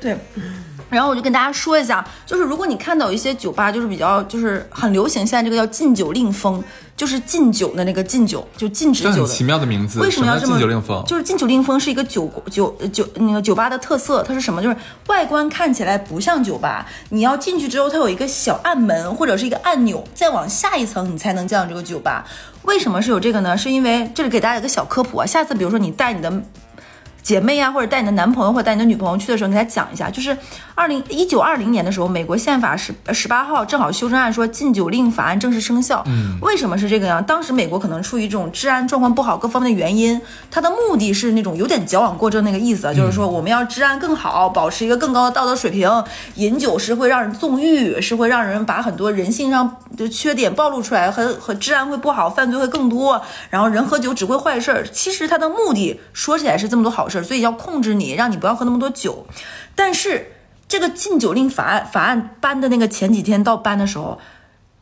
[0.00, 0.16] 对，
[0.88, 6.62] 然后我就跟大家说一下，就是如果你看到有一些酒吧，就是比较就是很流行，现在这个叫禁酒令风，
[6.96, 9.16] 就是禁酒的那个禁酒，就禁止酒的。
[9.16, 10.54] 这很奇妙的名字，为什么要这么？
[10.54, 11.04] 禁酒令风？
[11.06, 14.62] 就是禁酒令风是一个酒酒酒那个酒吧的特色，它是什么？
[14.62, 14.76] 就是
[15.08, 22.24] 外观看起来不像酒吧，你要进去之后，它有一个小暗门或者是一个按钮，再往下一层你才能进到这个酒吧。
[22.62, 23.56] 为什么是有这个呢？
[23.56, 26.32] 是因为这里给大家一个小科普啊，下次比如说你带你的。
[27.28, 30.34] 姐妹啊，或者带你的男朋友或者带你的女朋友去的时候，你给他讲一下，就是
[30.74, 36.02] 二零一九二零年的时候，美国宪法十十八号正好修正案说禁酒令法案正式生效。
[36.06, 37.22] 嗯，为什么是这个样？
[37.22, 40.18] 当时美国可能出于这种治安状况不好各方面的原因，
[40.50, 45.86] 它的目的是那种有点矫枉过正那个意思啊，就是说我们要治安更好，保持一个更高的道德水平。
[46.36, 53.20] 饮酒是会让人纵欲，是会让人把很多人性上的缺点暴露出来，和和治安会不好，犯罪会更多。
[53.50, 54.88] 然后人喝酒只会坏事儿。
[54.88, 59.26] 其实它的目的说起来是这么多好事所以要控制你，让你不要喝那么多酒。
[59.74, 60.32] 但是
[60.66, 64.18] 这个禁酒令法案法案颁的那个前几天到颁的时候，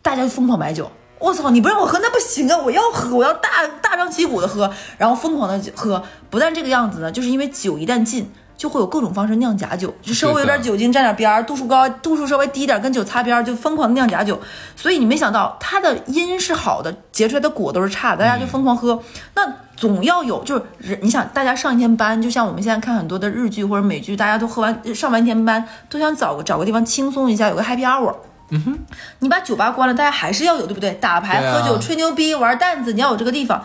[0.03, 0.91] 大家就疯狂买酒。
[1.19, 1.49] 我操！
[1.49, 2.59] 你不让我喝那不行啊！
[2.59, 6.05] 我要喝，我要大大张旗鼓的喝，然后疯狂的喝。
[6.29, 8.31] 不但这个样子呢，就是因为酒一旦禁。
[8.57, 14.41] 就会有各种方式酿假酒，就稍微有点酒精沾点边儿，度数高，度数稍微低一点，跟酒擦边儿，就疯狂的酿假酒。
[14.75, 19.03] 所以你没想到它的因是好的，结出来的果都是差的，大家就疯狂喝。
[19.35, 28.15] 那总要有，就是人，你想大家上一天班，就像我们现在看很多的日剧或者美剧，大家都喝完上完一天班，都想找个找个地方轻松一下，有个 happy hour。
[28.49, 28.79] 嗯哼，
[29.19, 30.93] 你把酒吧关了，大家还是要有，对不对？
[30.93, 33.63] 打牌、啊喝酒、吹牛逼、玩蛋子，你要有这个地方。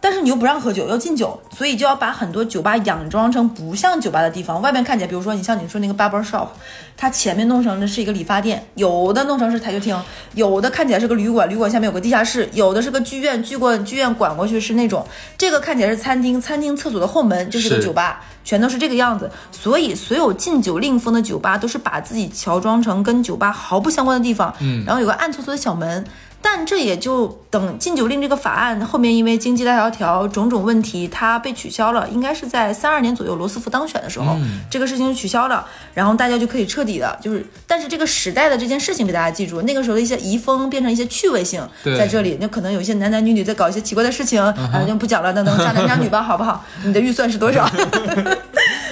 [0.00, 6.48] 但是你又不让喝酒，要禁酒，所以就要把很多酒吧佯装成不像酒吧的地方，外面看起来，比如说你像你说那个 barber shop，
[6.96, 10.00] 它前面弄成的是一个理发店，有的弄成是台球厅，
[10.34, 15.04] 有的看起来是个旅馆，旅馆下面有个地下室，有的是个剧院，剧馆剧院管过去是那种，
[15.36, 19.28] 这个看起来是餐厅，餐厅厕所的后门就是个酒吧，全都是这个样子。
[19.50, 26.04] 所以所有禁酒令封的酒吧都是把自己乔装成跟酒吧毫不相关的地方，嗯，然后有个暗搓搓的小门。
[26.40, 46.64] 但这也就等禁酒令这个法案后面因为经济大萧条种种问题，它被取消了，应该是在三二年左右罗斯福当选的时候，嗯这个事情就取消了，然后大家就可以彻底的，就是，但是这个时代的这件事情被大家记住，那个时候的一些遗风变成一些趣味性在这里，那可能有一些男男女女在搞一些奇怪的事情，啊，就不讲了，等等，渣男渣女吧，好不好？
[46.84, 47.68] 你的预算是多少？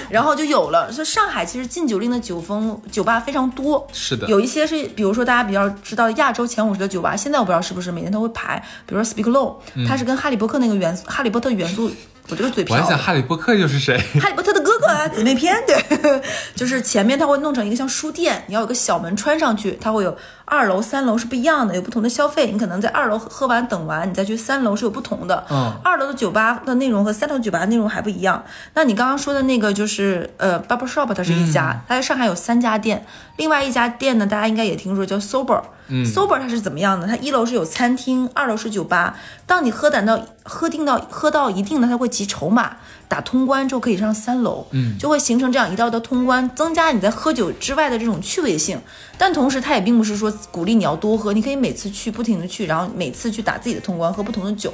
[0.08, 0.90] 然后就有了。
[0.92, 9.56] 所以上海其实禁酒令的酒风酒吧非常多，是的有一些是比如说大家比较知道的亚洲前五十的酒吧，现在我不知道是不是每年都会排，比如说 Speak Low，、
[9.88, 11.90] 它是跟哈利波特那个元素，哈利波特元素，
[12.28, 12.88] 我这个嘴瓢我还。
[12.88, 13.96] 想哈利波特又是谁？
[14.20, 16.22] 哈利波特的哥哥啊，姊妹篇对，
[16.56, 22.50] 就是前面它会弄成一个像书店，你要有个小门穿上去，它会有二楼、三楼是不一样的，有不同的消费。
[22.50, 25.44] 你可能在二楼喝完等完，你再去三楼是有不同的。
[25.50, 28.44] 嗯二楼的酒吧的内容和三楼酒吧的内容还不一样。
[28.74, 33.06] 那你刚刚说的那个就是呃 barber shop，它是一家，它在上海有三家店，
[33.36, 35.62] 另外一家店呢，大家应该也听说叫 sober。
[35.88, 37.06] 嗯 sober 它是怎么样的？
[37.06, 39.16] 它一楼是有餐厅，二楼是酒吧。
[39.46, 42.76] 当你喝胆到喝定到喝到一定的，它会集筹码，
[43.08, 48.80] 打通关之后可以上三楼，嗯就会形成这样一道道通关，增加你在喝酒之外的这种趣味性。
[49.16, 54.72] 但同时，它也并不是说鼓励你要多喝，你可以每次去不停的去，然后每次去打自己的通关，喝不同的酒。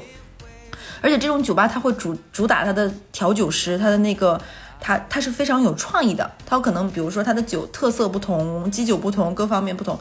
[1.01, 4.40] 而且这种酒吧它会主主打它的调酒师，它的那个
[4.81, 9.98] 它它是非常有创意的，它有可能比如说它的酒特色不同，基酒不同，各方面不同。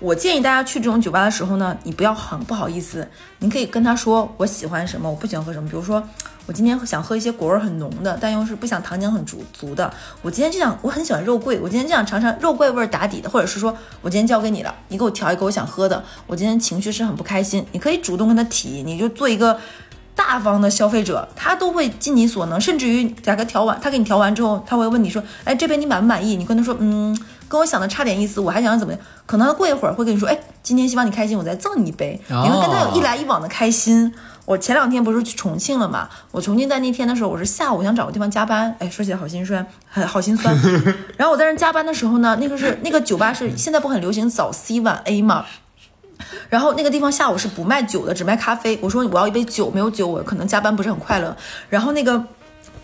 [0.00, 5.68] 我建议大家去这种酒吧的时候呢，你不要很不好意思，你可以跟他说我喜欢什么，我不喜欢喝什么。
[5.68, 6.02] 比如说
[6.46, 9.90] 我今天想喝一些果味很浓的，但又是不想糖浆很足足的。
[10.20, 16.04] 我今天就想我很喜欢肉桂，我今天就想尝尝肉桂味打底的，或者是说我今天交给你了，你给我调一个我想喝的。
[16.26, 19.58] 我今天情绪是很不开心，你可以主动跟他提，你就做一个。
[20.16, 27.18] 大方的消费者，他都会尽你所能，甚至于价格调完，他给你调完之后，他会问你说：“哎，这杯你满不满意？”你跟他说：“嗯，
[27.54, 34.12] 跟我想的差点意思，我还想怎么样？”可能他过一会儿会跟你说：“哎，今天希望你开心，我再赠你一杯。”你会跟他有一来一往的开心。
[34.44, 36.08] 我前两天不是去重庆了嘛？
[36.32, 40.54] 我重庆在那天的时候，我是下午想找个地方加班，哎，说起来好心酸，很好心酸。
[41.16, 45.46] 然后我在那加班的时候呢，那个是那个酒吧是现在不很流行早 C 晚 A 嘛？
[46.50, 48.78] 然后那个地方下午是不卖酒的，只卖咖啡。
[48.82, 51.34] 我说我要一杯酒，没有酒我可能加班不是很快乐。
[51.70, 52.22] 然后那个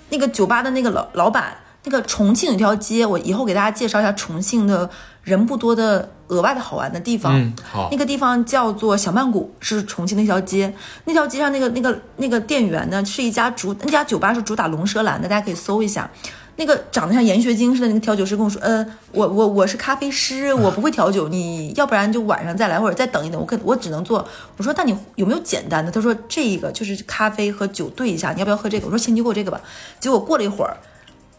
[0.09, 4.89] 那个酒吧的那个老老板，那个重庆有条街，我以后给大家介绍一下重庆的
[5.25, 7.41] 人不多的额外的好玩的地方。
[7.41, 10.75] 嗯好那个地方叫做小曼谷，是重庆的一条街。
[11.05, 16.11] 那条街上那个那个那个店员呢，是一家主那家酒吧是主打龙舌兰的，大家可以搜一下。
[16.57, 24.29] 那个长得像闫学晶似的那个调酒师跟我说，呃，我我我是咖啡师， 我不会调酒，你要不然就晚上再来，或者再等一等，我可我只能做。
[24.59, 25.91] 我说那你有没有简单的？
[25.91, 28.85] 他说这个就是咖啡和酒兑一下，你要不要喝这个？
[28.85, 29.59] 我说先你给我这个吧。
[29.99, 30.77] 结果过了一会儿，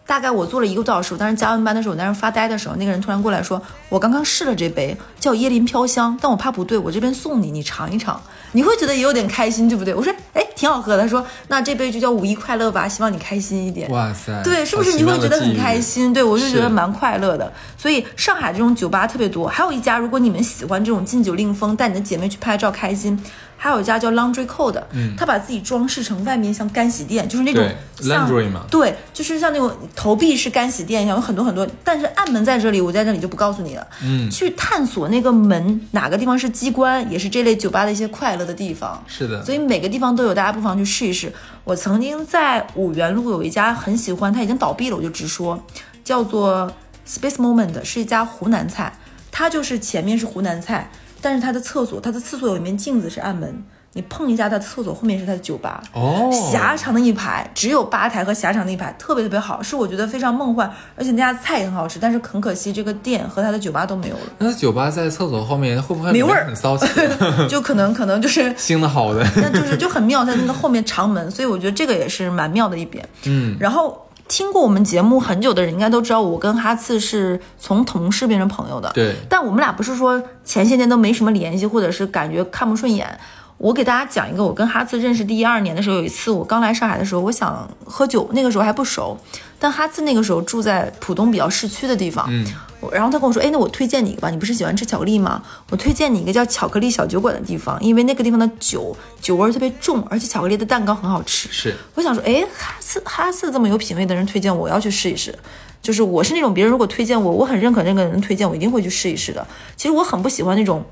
[0.06, 9.96] 大概我做了一个多小时，我当时加完班的时候，我在那发呆的时候，那个人突然过来说，我刚刚试了这杯叫椰林飘香，但我怕不对，我这边送你，你尝一尝，你会觉得也有点开心，对不对？
[9.96, 11.04] 我说，哎，挺好喝的。
[11.04, 13.90] 他说，那这杯就叫五一快乐吧，希望你开心一点。
[13.90, 16.12] 哇塞，对，是不是你会觉得很开心？
[16.12, 17.50] 对我就觉得蛮快乐的。
[17.78, 23.18] 所以上海这种酒吧特别多，还有一家，如果你们喜欢这种禁酒令风，带你的姐妹去拍照开心。
[23.64, 27.64] 还有一家叫 Laundry Code，嗯，他把自己装饰成外面像干洗店，就是那种
[28.00, 31.68] laundry 嘛对，就是像那种投币式干洗店一样，有很多很多。
[31.84, 33.88] 但是暗门在这里，我在这里就不告诉你了。
[34.04, 39.00] 嗯，去探索那个门哪个地方是机关，也是这类酒吧的一些快乐的地方。
[39.06, 41.32] 是的，所以每个地方都有，大家不妨去试一试。
[41.64, 45.64] 我曾经在五原路有一家很喜欢，它已经倒闭了，我就直说，
[46.04, 46.74] 叫做
[47.08, 48.92] Space Moment，是一家湖南菜，
[49.32, 50.90] 它就是前面是湖南菜，
[51.22, 55.82] 但是它的厕所，它的厕所有一面镜子是暗门，你碰一下它的厕所，后面是它的酒吧。
[55.94, 66.88] 哦，狭长的一排，只有吧台和狭长的一排，特别特别好，是我觉得非常梦幻，而且那家菜也很好吃，但是很可惜这个店和它的酒吧都没有了，那酒吧在厕所后面会不会没味儿很骚气？
[67.48, 73.08] 就可能可能就是 新的好的，那就是就很妙，在那个后面长门，所以我觉得这个也是蛮妙的一点。
[73.26, 78.90] 嗯，然后听过我们节目很久的人应该都知道，我跟哈次是从同事变成朋友的。
[78.94, 83.20] 对但我们俩不是说前些年都没什么联系，或者是感觉看不顺眼。
[83.58, 89.20] 我给大家讲一个，我跟哈次认识第一二年的时候，有一次我刚来上海的时候，我想喝酒，那个时候还不熟，
[89.60, 95.44] 但哈次那个时候住在浦东比较市区的地方，嗯，我然后他跟我说，哎，那我推荐你一个吧，你不是喜欢吃巧克力吗？
[95.70, 101.48] 我推荐你一个叫巧克力小酒馆的地方，因为那个地方的酒酒味儿特别重，而且巧克力的蛋糕很好吃。
[101.52, 105.38] 是我想说，哎，哈斯哈斯这么有品味的人推荐我，我要去试一试。
[105.82, 109.46] 就是我是那种别人如果推荐我，我很认可那个人推荐，我一定会去试一试的。
[109.76, 110.84] 其实我很不喜欢那种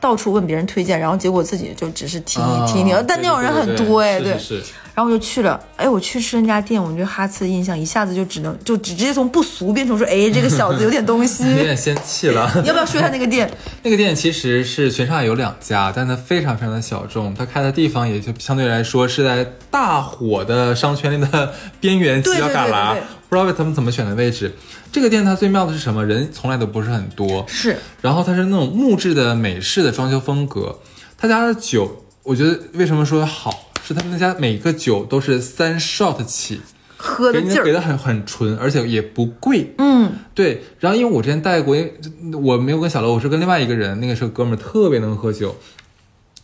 [0.00, 4.32] 到处问别人推荐，然后结果自己就只是听一听一听，啊但那种人很多哎，对。
[4.32, 11.48] 对是是是然后我就去了，哎，我去吃那家店，我觉得哈次的印象一下子就只能就直接从不俗变成说，哎，这个小子有点东西。
[11.48, 12.50] 有点仙气了。
[12.62, 13.48] 你要不要说一下那个店？
[13.84, 24.52] 那个店其实是全上海有两家，但它非常非常的小众，它开的地方也就相对来说是在大火的商圈里的 边缘犄角旮旯对对对对对，不知道为他们怎么选的位置。
[24.90, 26.04] 这个店它最妙的是什么？
[26.04, 30.76] 人从来都不是很多，是然后它是那种木质的美式的装修风格。
[31.16, 36.60] 他家的酒，我觉得为什么说好，是他们那家每个酒都是三 shot 起，
[36.98, 39.74] 喝的劲儿，给的很很纯，而且也不贵。
[39.78, 41.94] 嗯，对，然后因为我之前带过，因为
[42.36, 45.56] 我没有跟小楼，我是跟另外一个人，那个是个哥们儿，特别能喝酒，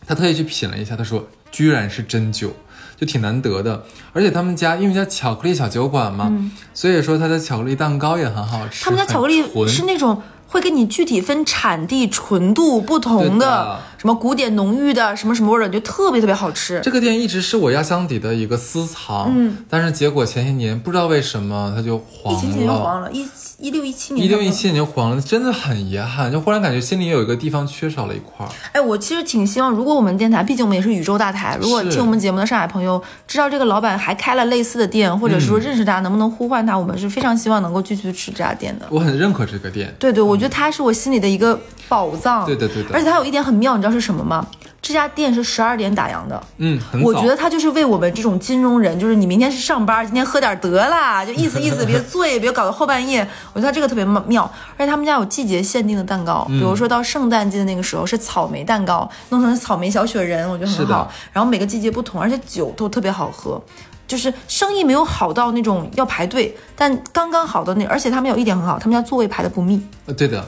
[0.07, 2.51] 他特意去品了一下，他说居然是真酒，
[2.97, 3.83] 就挺难得的。
[4.11, 6.35] 而且他们家因为叫巧克力小酒馆嘛，
[6.73, 8.83] 所以说他的巧克力蛋糕也很好吃。
[8.83, 16.79] 嗯他们家巧克力是那种会给你具体分产地、纯度不同的，什什么古典浓郁的什么什么味儿的，就特别特别好吃。
[16.83, 28.49] 这个店一直是我压箱底的一个私藏，嗯，但是结果前些年不知道为什么它就黄了，一七年就黄了，一一六一七年，一六一七年就黄了，真的很遗憾，就忽然感觉心里有一个地方缺少了一块儿。
[28.73, 36.77] 哎，我其实挺希望，如果我们电台，毕竟我们也是宇宙大台，如果听我们节目的上海朋友知道这个老板还开了类似的店，或者是说认识他，能不能呼唤他？
[36.77, 38.85] 我们是非常希望能够继续吃这家店的。
[38.91, 42.45] 我很认可这个店，对对，我觉得它是我心里的一个宝藏。
[42.45, 44.45] 对对对的而且它有一点很妙，你知道是什么吗？
[44.81, 46.43] 这家店是十二点打烊的。
[46.57, 53.27] 嗯，我觉得他就是为我们这种金融人，就是你明天是上班，今天喝点得啦，就意思意思，别醉，别搞到后半夜。
[53.53, 54.43] 我觉得他这个特别妙，
[54.77, 61.11] 而且他们家有季节限定的蛋糕，比如说到圣诞季的那个时候是草莓蛋糕，弄成草莓小雪人，我觉得很好。
[61.33, 63.59] 然后每个季节不同，而且酒都特别好喝。
[64.07, 70.45] 就是生意没有好到那种要排队，但刚刚好的那，而且他们有一点很好，他们家座位排的不密，呃对的，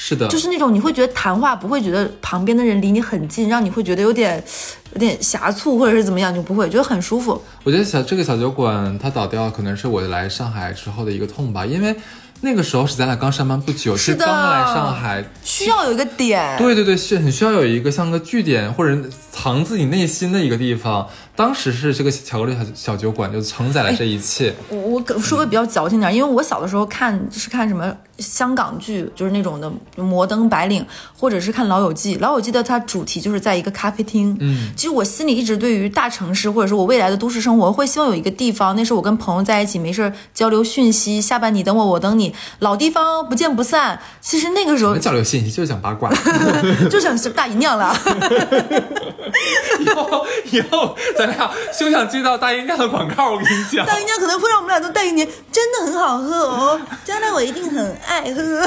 [0.00, 4.40] 是的，就是那种你会觉得谈话不会觉得旁边的人离你很近，让你会觉得有点
[4.92, 7.42] 有点狭促或者是怎么样，就不会觉得很舒服。
[7.64, 11.96] 我觉得小这个小酒馆它倒掉，可能是我来上海之后的一个痛吧，因为
[12.42, 18.96] 那个时候是咱俩刚上班不久，是刚来上海，需要有一个点，对对对，是很需要有一个像个据点或者
[19.32, 21.08] 藏自己内心的一个地方。
[21.38, 24.52] 当时是这个巧克力小小酒馆就承载了这一切。
[24.68, 30.84] 我我说个比较矫情点，因为我小的时候看是看什么香港剧，就是那种的摩登白领，
[31.16, 32.16] 或者是看《老友记》。
[32.20, 34.36] 《老友记》的它主题就是在一个咖啡厅。
[34.40, 44.00] 嗯，其实我心里一直对于大城市或者说我未来的都市生活，会希望有一个地方，那是我跟朋友在一起没事儿交流讯息，下班你等我，我等你，老地方不见不散。
[44.20, 46.10] 其实那个时候 交流信息就是讲八卦。
[46.90, 47.96] 就想大姨娘了。
[49.78, 50.96] 以后以后
[51.28, 53.84] 咱俩休想接到大赢家的广告，我跟你讲。
[53.86, 58.62] 大赢家可能会让我们俩都带一年，真的很好喝哦，将来我一定很爱喝。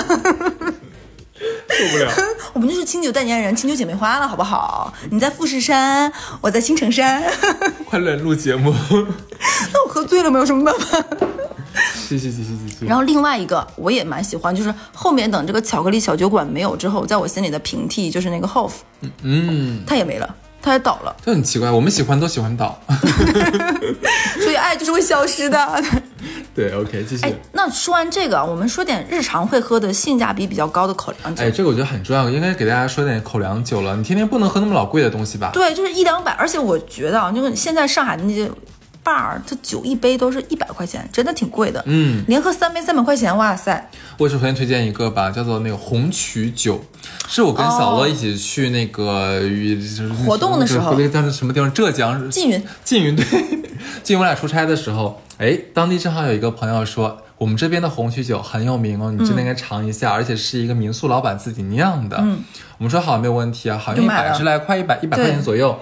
[1.42, 2.12] 受不了。
[2.54, 4.94] 我们就是清酒代言人，清酒姐妹花了，好不好？
[5.10, 7.24] 你在富士山，我在青城山。
[7.90, 8.72] 快来录节目。
[9.74, 11.04] 那我喝醉了没有什么办法。
[11.96, 12.86] 谢谢谢谢谢谢。
[12.86, 18.72] 然后另外一个我也蛮喜欢，就是后面等这个巧克力小酒馆没有之后，在我心里的平替就是那个 Hof，
[19.24, 21.16] 嗯，它也没了，它也倒了。
[21.26, 22.80] 就很奇怪，我们喜欢都喜欢倒。
[24.42, 25.84] 所以爱就是会消失的。
[26.54, 27.26] 对，OK，继续。
[27.26, 31.44] 哎，那说完这个，我们说点日常会喝的性价比比较高的口粮酒。
[31.44, 33.96] 哎，这个我觉得很重要，应该给大家说点口粮酒了。
[33.96, 35.50] 你天天不能喝那么老贵的东西吧？
[35.54, 38.52] 对，就是一两百，而且我觉得啊，就是现在上海的那些
[39.04, 41.82] bar，它酒一杯都是一百块钱，真的挺贵的。
[41.86, 43.90] 嗯，连喝三杯三百块钱，哇塞！
[44.18, 46.84] 我首先推荐一个吧，叫做那个红曲酒，
[47.28, 51.72] 是我跟小乐一起去那个与就是哦活动的时候那个叫什么地方？
[51.74, 53.26] 浙江缙云，缙云对，
[54.04, 62.18] 缙云我俩出差的时候，哎，当地正好有一个朋友说，我们这边的红曲酒很有名哦，你真的应该尝一下，而且是一个民宿老板自己酿的。
[62.22, 62.44] 嗯，
[62.78, 65.80] 我们说好，没有问题啊，好像一百十来块，一百一百块钱左右，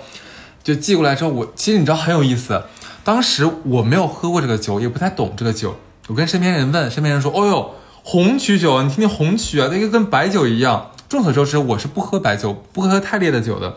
[0.63, 2.63] 就寄过来之后，我其实你知道很有意思，
[3.03, 5.75] 当时我没有喝过这个酒，也不太懂这个酒，
[6.07, 7.71] 我跟身边人问，身边人说，哦哟，
[8.03, 10.91] 红曲酒啊，你听听红曲啊，那个跟白酒一样。
[11.07, 13.75] 众所周知，我是不喝白酒，不喝太烈的酒的。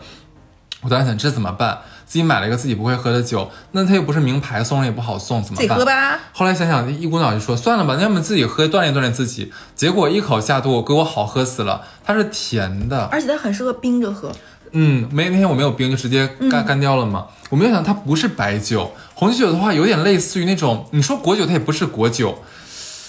[0.81, 1.79] 我当时想这怎么办？
[2.05, 5.79] 自己买了一个自己不会喝的酒，那它又不是名牌，送人也不好送，怎么办自己？
[5.79, 6.19] 喝吧。
[6.31, 9.51] 后来想想，一股脑就说算了吧，那要么自己喝，锻炼锻炼自己。
[9.73, 14.31] 结果一口下肚，给我好喝死了，它是甜的，而且它很适合冰着喝。
[14.73, 17.25] 嗯，没那天我没有冰，就直接干、干掉了嘛。
[17.49, 22.39] 我没有想它不是白酒，红酒的话有点类似于那种，你说果酒它也不是果酒，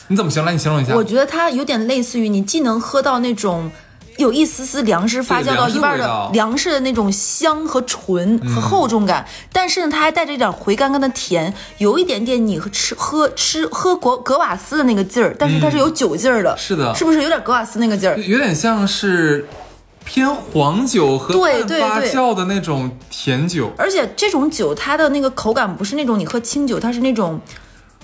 [0.09, 0.47] 你怎么形容？
[0.47, 0.95] 来，你形容一下。
[0.95, 3.71] 我觉得它有点类似于你既能喝到那种。
[4.17, 18.17] 有一丝丝粮食发酵到一半的粮食的那种香和醇和厚重感，但是呢，它还带着一点回甘甘的甜，有一点点你吃喝吃喝格格瓦斯的那个劲儿，但是它是有酒劲儿的，是的是不是有点格瓦斯那个劲儿？
[18.19, 19.49] 有点像是
[20.05, 23.73] 偏黄酒和半对对对发酵的那种甜酒。
[23.77, 27.41] 而且这种酒它的那个口感不是那种你喝清酒，它是那种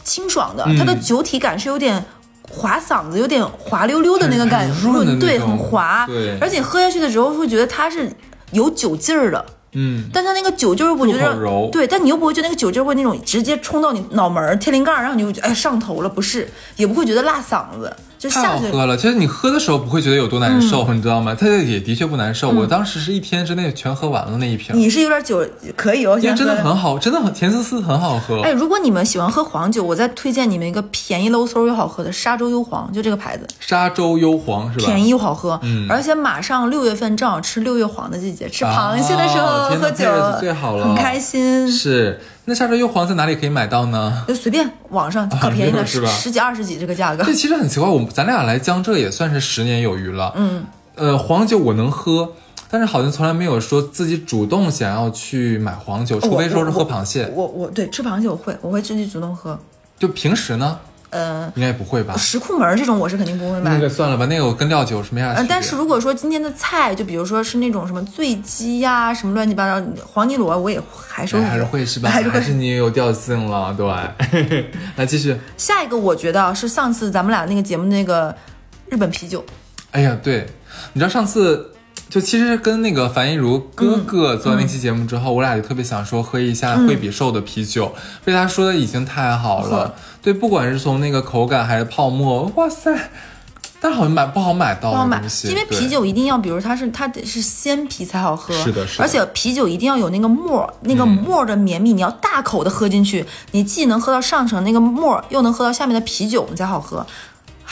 [0.02, 2.04] 清爽的，它的酒体感是有点。
[2.52, 8.12] 滑嗓子，有点滑溜溜的那个感很很润对，很滑，对而且喝下去的时候会觉得它是
[8.50, 18.30] 有酒劲儿的，嗯，但它那个酒劲儿，我觉得柔对，但你又不会觉得那个酒劲儿会那种直接冲到你脑门儿、天灵盖儿，然后你就会觉得哎上头了，不是，也不会觉得辣嗓子，就。
[18.40, 18.96] 好喝了。
[18.96, 21.36] 其实你喝的时候不会觉得有多难受，嗯你知道吗？
[21.38, 22.50] 它也的确不难受。
[22.50, 28.40] 我当时是一天之内全喝完了那一瓶，你是有点酒可以哦，因为真的很好，真的很甜丝丝，很好喝。
[28.42, 34.86] 哎，如果你们喜欢喝黄酒，我再推荐你们一个便宜喽嗖又好喝的沙洲幽黄，就这个牌子，沙洲幽黄是吧？
[34.86, 35.58] 便宜又好喝。
[35.62, 40.06] 嗯而且马上六月份正好吃六月黄的季节，吃螃蟹的时候喝酒
[40.38, 41.70] 最好了很开心。
[41.70, 42.20] 是。
[42.50, 44.24] 那下周幽黄在哪里可以买到呢？
[44.26, 47.32] 就随便网上可便宜了，是吧十十几二十几这个价格这。
[47.32, 50.32] 其实很奇怪，我们咱俩来江浙也算是十年有余了。
[50.34, 52.32] 嗯，呃，黄酒我能喝，
[52.68, 57.30] 但是好像从来没有说自己主动想要去买黄酒，除非说是喝螃蟹。
[57.32, 59.56] 我我对吃螃蟹我会，我会自己主动喝。
[59.96, 60.76] 就平时呢？
[61.10, 62.16] 呃，应该不会吧？
[62.16, 63.74] 石库门这种我是肯定不会买。
[63.74, 65.46] 那个算了吧，那个我跟料酒是没啥区别。
[65.48, 72.08] 但是如果说今天的菜，就比如说是那种什么醉鸡呀，什么乱七八糟，黄泥螺我也还是还是会是吧？
[72.08, 74.66] 还是还是你有调性了，对。
[74.96, 75.36] 来继续。
[75.56, 78.34] 下一个我觉得是上次咱们俩那个节目那个
[78.88, 79.44] 日本啤酒。
[79.90, 80.46] 哎呀，对，
[80.92, 81.72] 你知道上次。
[82.08, 87.94] 就其实跟那个樊一茹哥哥做完那期节目之后，我俩就特别想说喝一下惠比寿的啤酒，
[88.24, 89.94] 被他说的已经太好了。
[90.22, 92.94] 对，不管是从那个口感还是泡沫，哇塞！
[93.82, 99.02] 但好像买不好买到，不好买，因为啤酒一定要，比如它是它得是鲜啤才好喝，是的，是的。
[99.02, 107.06] 而且啤酒一定要有那个沫，那个沫的绵密，你要大口的喝进去，你既能喝到上层那个沫，又能喝到下面的啤酒，你才好喝。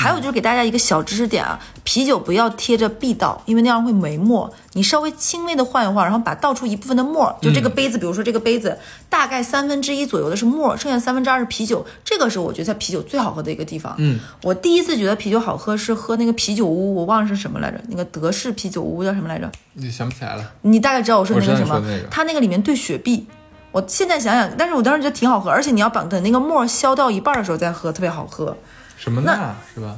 [0.00, 4.48] 还有就是给大家一个小知识点啊，啤酒不要贴着壁倒，因为那样会没沫。
[4.74, 8.78] 你稍微轻微的晃一晃，然后把倒出一部分的沫，就这个杯子，比如说这个杯子
[9.08, 11.84] 大概三分之一左右的是沫，剩下三分之二是啤酒。
[12.04, 13.92] 这个是我觉得啤酒最好喝的一个地方。
[13.98, 19.50] 嗯，我第一次觉得啤酒好喝是喝那个啤酒屋，我忘了是什么来着，那个德式啤酒屋叫什么来着？
[19.72, 20.52] 你想不起来了？
[20.62, 21.82] 你大概知道我说那个什么？
[21.84, 22.08] 那个。
[22.08, 23.26] 它那个里面兑雪碧，
[23.72, 28.56] 我现在想想，但是我当时觉得挺好喝，而且你要把等那个沫消掉一半的时候再喝，特别好喝。
[28.98, 29.54] 什么呢？
[29.72, 29.96] 是吧？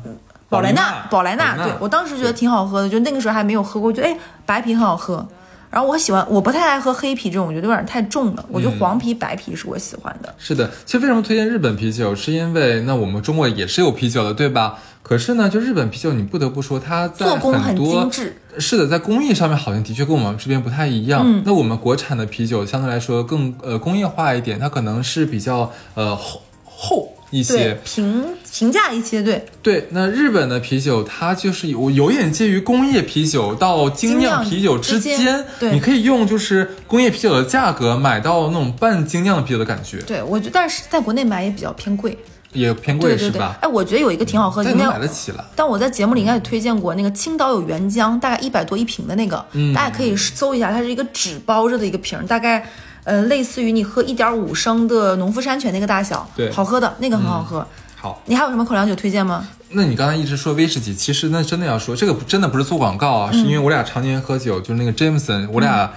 [0.48, 5.26] 宝莱纳，宝莱纳，对我当时觉得挺好喝的，就那个时候还没有喝过，觉得哎白啤很好喝。
[5.70, 8.44] 然后我喜欢，我不太爱喝黑啤这种，我觉得有点太重了。
[8.50, 10.34] 我觉得黄啤、白啤是我喜欢的。
[10.36, 14.76] 是的，其实为什么推荐日本啤酒，是因为那我们中国也是有啤酒的，对吧？
[15.04, 21.24] 可是呢，就日本啤酒，你不得不说它在很精致是的，在工艺上面好像的确跟我们这边不太一样。
[21.44, 27.12] 那我们国产的啤酒相对来说更呃工业化一点，它可能是比较呃厚厚。
[27.30, 29.88] 一些评评价一些，对对。
[29.90, 35.44] 那日本的啤酒，它就是有有点介于工业啤酒到精酿啤酒之间。
[35.58, 39.98] 对，你可以用就是工业啤酒的价格买到那种半精酿啤酒的感觉。
[40.02, 42.18] 对，我觉得但是在国内买也比较偏贵，
[42.52, 43.56] 也偏贵是吧？
[43.62, 45.48] 哎，我觉得有一个挺好喝的，应该买得起了。
[45.54, 52.68] 但我在节目里应该也推荐过那个青岛有原浆，大概一百多一瓶的那个，嗯大家可以搜一下，它是一个纸包着的一个瓶，大概。
[53.04, 57.66] 呃，类似于你喝一点五升的农夫山泉那个大小，对，好喝的那个很好喝。
[57.96, 59.46] 好，你还有什么口粮酒推荐吗？
[59.70, 65.92] 那你刚才一直说威士忌，其实那真的要说这个真的不是做广告啊，是因为我俩常年喝酒，就是那个 Jameson，我俩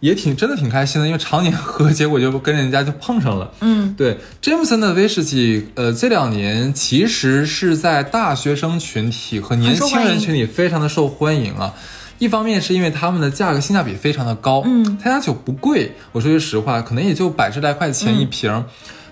[0.00, 3.50] 也挺真的挺开心的，因为常年喝，结果就跟人家就碰上了。
[3.60, 11.72] 嗯，对，Jameson 的威士忌，呃，这两年其实是在大学生群体和年轻人群体非常的受欢迎啊。
[12.18, 18.64] 一方面是因为他们的价格性价比非常的高，嗯，他家酒不贵，我说句实话，可能也就百十来块钱一瓶，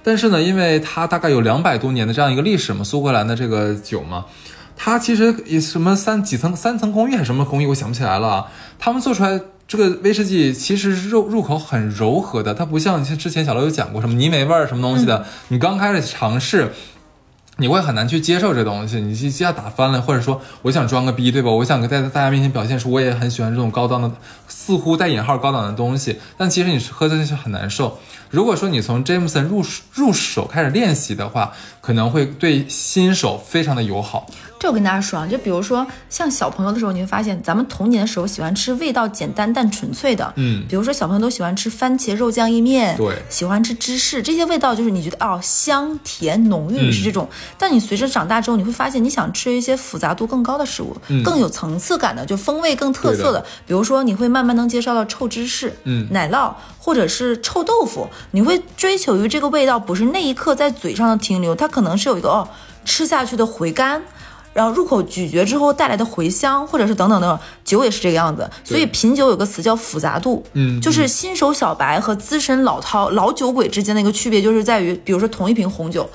[0.02, 4.24] 但是呢，因为它大概有两百多年的这样一个历史嘛，苏格兰的这个酒嘛，
[4.76, 8.46] 它其实也什么三几层三层工艺还是什么工艺，我想不起来了。
[8.78, 16.72] 他们做出来这个威士忌其实入入口很柔和的，它不像像之前小刘有讲过什么泥煤味儿什么东西的，你刚开始尝试。
[17.62, 21.48] 你会很难去接受这东西，你一下打翻了，或者说我想装个逼，对吧？
[21.48, 24.10] 我想在大家面前表现出我也很喜欢这种高档的，
[24.48, 27.98] 似乎带引号高档的东西，但其实你喝进去很难受。
[28.30, 31.52] 如果说你从 Jameson 入入手开始练习的话，
[31.82, 34.26] 可能会对新手非常的友好。
[34.58, 47.28] 这我跟大家说啊，就比如说像小朋友的时候，你会发现咱们童年的时候喜欢吃味道简单但纯粹的，嗯，比如说小朋友都喜欢吃番茄肉酱意面，对，喜欢吃芝士这些味道，就是你觉得哦香甜浓郁是这种。
[47.58, 53.44] 但你随着长大之后，你会发现你想吃一些复杂度更高的食物，更有层次感的，就风味更特色的。
[53.66, 62.46] 比如说你会慢慢能接受到臭芝士，嗯，奶酪或者是臭豆腐，你会追求于这个味道不是那一刻在嘴上的停留，它可能是有一个哦
[62.84, 64.00] 吃下去的回甘。
[64.54, 68.46] 然后入口咀嚼之后带来的回香，或者是等等等，酒也是这个样子。
[68.62, 76.06] 所以品酒有个词叫复杂度，嗯，就是新手小白和资深老饕老酒鬼之间的一个区别，就是在于，比如说同一瓶红酒。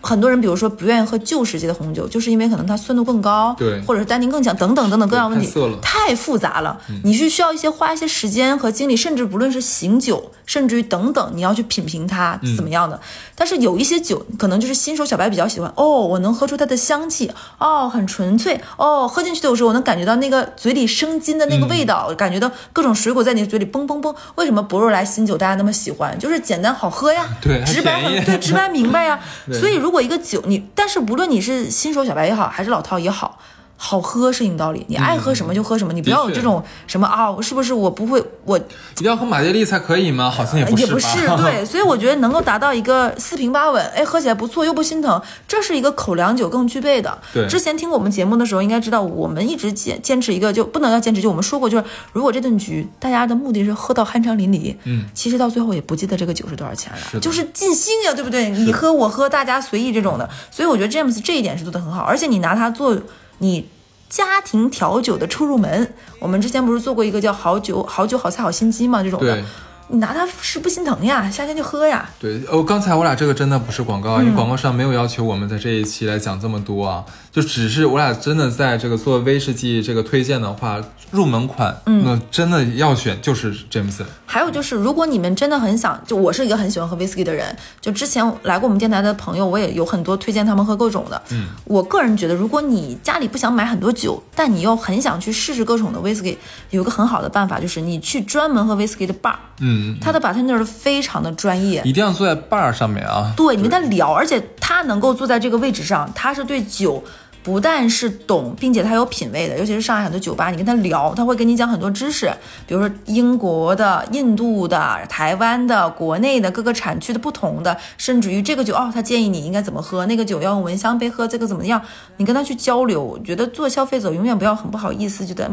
[0.00, 6.80] 很多人，比如说不愿意喝旧世界的红酒，就是因为可能它酸度更高，对，或者是单宁更强，等等等等各样问题，太复杂了。
[7.04, 13.00] 你是需要一些花一些时间和精力，甚至不论是醒酒，甚至于等等，你要去品评它怎么样的。
[13.34, 15.72] 但是有一些酒，可能就是新手小白比较喜欢。
[15.76, 24.14] 哦，我能喝出它的香气，哦，很纯粹，哦，喝进去的时候我能感觉到那个嘴里生津的那个味道，感觉到各种水果在你嘴里嘣嘣嘣。
[24.34, 26.18] 为什么博若莱新酒大家那么喜欢？
[26.18, 29.18] 就是简单好喝呀， 对，直白很对，直白明白呀。
[29.52, 33.38] 所以如果一个酒你，但是无论你是新手小白也好，还是老饕也好，
[33.82, 38.62] 好喝是硬道理，你爱喝什么就喝什么，你不要有这种什么啊，我是不是我不会我一
[38.96, 40.28] 定要喝马爹利才可以吗？
[40.30, 40.82] 好像也不是？
[40.84, 41.08] 也不是
[41.38, 47.18] 对， 所以我觉得能够达到一个四平八稳，哎，喝起来不错又不心疼，这是一个口粮酒更具备的。
[47.32, 58.50] 对之前听过我们节目的时候，应该知道我们一直坚坚持一个，就不能要坚持，就我们说过，就是如果这顿局大家的目的是喝到酣畅淋漓，嗯，其实到最后也不记得这个酒是多少钱了，是就是尽兴呀，对不对？
[58.50, 62.94] 你喝我喝，大家随意这种的，所以我觉得 James 这一点是做的很好，而且你拿它做
[63.40, 63.68] 你。
[64.10, 69.00] 家庭调酒的出入门，我们之前不是做过一个叫“好酒好酒好菜好心机”吗？
[69.04, 69.44] 这种的，
[69.90, 72.08] 你拿它是不心疼呀，夏天就喝呀。
[72.20, 80.80] 对，哦，刚才我俩这个真的不是广告啊，因嗯为广告商没有要求我们在这一期来讲这么多啊，就只是我俩真的在这个做威士忌这个推荐的话，
[81.10, 84.04] 入门款，嗯，那真的要选就是 Jameson。
[84.26, 91.20] 还有就是，如果你们真的很想，就我是一个很喜欢喝 whisky 的人，就之前来过我们电台的朋友，我也有很多推荐他们喝各种的。
[91.30, 96.36] 嗯，我个人觉得，如果你家里不想买很多酒，但你又很想去试试各种的 whisky，
[96.70, 103.32] 有一个很好的办法就是你去专门喝 whisky 的 bar，嗯，他的 bartender 非常的专业，一定要坐在 bar 上面啊。
[103.36, 107.02] 对，你跟他聊，而且他能够坐在这个位置上，他是对酒
[107.42, 109.58] 不但是懂，并且他有品位的。
[109.58, 112.30] 尤其是上海很多酒吧，你跟他聊，他会跟你讲很多知识，
[112.66, 121.80] 比如说英国的、印度的、台湾的、国内的各个产区的不同的，甚至于这个酒哦，他建议你应该怎么喝，那个酒要用蚊香杯喝，这个怎么样？
[122.18, 125.50] 你跟他去交流，我觉得做消费者永远不要很不好意思，觉得。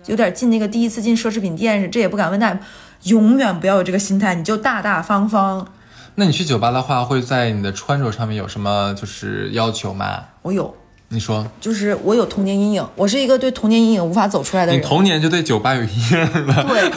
[0.00, 2.58] 嗯有点进那个第一次进奢侈品店，这也不敢问那，
[3.04, 5.66] 永远不要有这个心态，你就大大方方。
[6.14, 10.24] 那你去酒吧的话，会在你的穿着上面有什么就是要求吗？
[10.42, 10.74] 我有，
[11.08, 14.86] 你说，就是我有童年阴影，我是一个对童年阴影无法走出来的你人。
[14.86, 16.64] 童年就对酒吧有阴影了。
[16.64, 16.90] 对，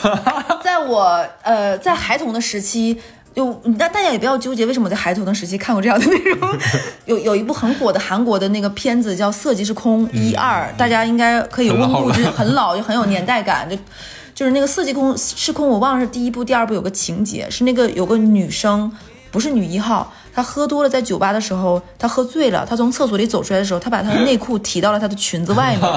[0.64, 2.98] 在我呃在孩童的时期，
[3.36, 6.58] 就大大家也不要纠结为什么我在孩童的时期看过这样的内容。
[7.06, 13.78] 有有一部很火的韩国的那个片子叫《色即是空》一二，大家应该可以温故知，很老，就很有年代感，就。
[14.36, 18.92] 就是那个色即空是空，我忘了是第一部、第二部有个情节，是那个有个女生，
[19.30, 25.88] 不是女一号，她喝多了，在酒吧的时候，她喝醉了，她从厕所里走出来的时候，她把她的内裤提到了她的裙子外面。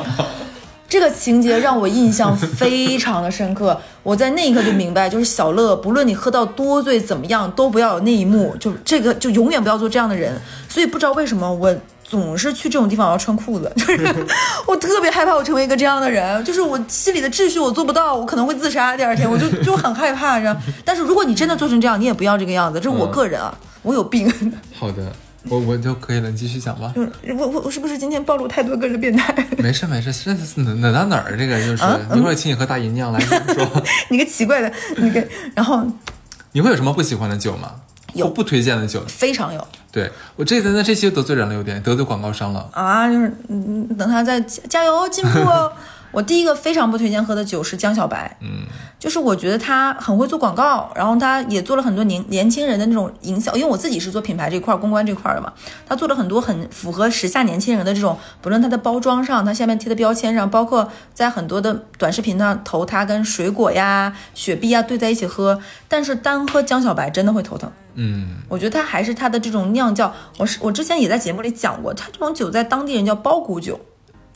[0.88, 10.40] 这个情节让我印象非常的深刻， 我在那一刻就明白，就是小乐，不论你喝到多醉怎么样，都不要有那一幕，就这个就永远不要做这样的人。
[10.68, 11.74] 所以不知道为什么我
[12.04, 14.26] 总是去这种地方我要穿裤子， 就是
[14.66, 18.96] 我特别害怕我成为一个这样的人，就是我心里的秩序我做不到，我可能会自杀。
[18.96, 20.56] 第二天我就就很害怕，这样。
[20.84, 24.32] 但是如果你真的做成这样，你也不要这个样子，这是我个人啊，我有病。
[24.78, 25.12] 好的，
[25.48, 26.92] 我我就可以了，你继续讲吧。
[26.96, 29.34] 嗯我我我是不是今天暴露太多个人变态？
[29.58, 31.36] 没事没事，这是哪哪到哪儿？
[31.36, 33.24] 这个就是、啊一会儿请你喝大吟酿来你
[33.54, 35.24] 说， 你个奇怪的，你个，
[35.54, 35.84] 然后
[36.52, 37.72] 你会有什么不喜欢的酒吗？
[38.14, 39.02] 有不推荐的酒？
[39.06, 39.66] 非常有。
[39.92, 42.68] 对我这那这期得罪人了，有点得罪广告商了。
[42.72, 45.72] 啊，就是嗯，等他再加加油进步哦。
[46.12, 48.66] 我第一个非常不推荐喝的酒是江小白，嗯，
[48.98, 55.52] 就是我觉得他很会做广告，然后他也做了很多年年轻人的那种营销，因为我自己是做品牌这块公关这块的嘛，
[55.86, 67.70] 他做了很多很符合时下年轻人的这种，不论他的包装上，他下面贴的标签上，包括在很多的短视频上投他跟水果呀、雪碧呀兑在一起喝，但是单喝江小白真的会头疼。
[67.98, 73.80] 嗯，我觉得它还是它的这种酿造，我是我之前也在节目里讲过，它这种酒在当地人叫包谷酒，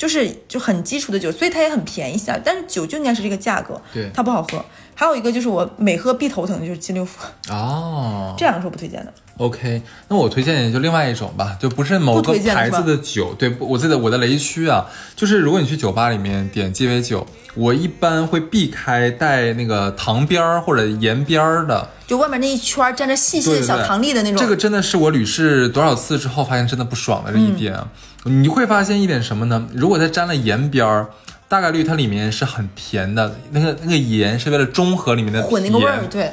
[0.00, 4.64] 就是就很基础的酒，所以它也很便宜下，但是酒就应该是这个价格，对它不好喝。
[5.00, 9.10] 还有一个就是我每喝必头疼的就是金六福，哦这两个是我不推荐的。
[9.38, 13.32] ，OK，那我推荐也就另外一种吧，就不是某个牌子的酒。
[13.32, 14.84] 对，我记得我的雷区啊，
[15.16, 21.88] 就是如果你去酒吧里面点鸡尾酒，我一般会避开带那个糖边儿或者盐边儿的。
[22.06, 27.88] 就外面那一圈儿沾着细细的小糖粒的那种，这个真的是我屡试多少次之后发现真的不爽的这一点啊。
[28.24, 29.66] 你会发现一点什么呢？
[29.72, 31.08] 如果它沾了盐边儿，
[31.50, 36.32] 大概率它里面是很甜的，那个那个盐是为了中和里面的混那个味儿，甜对，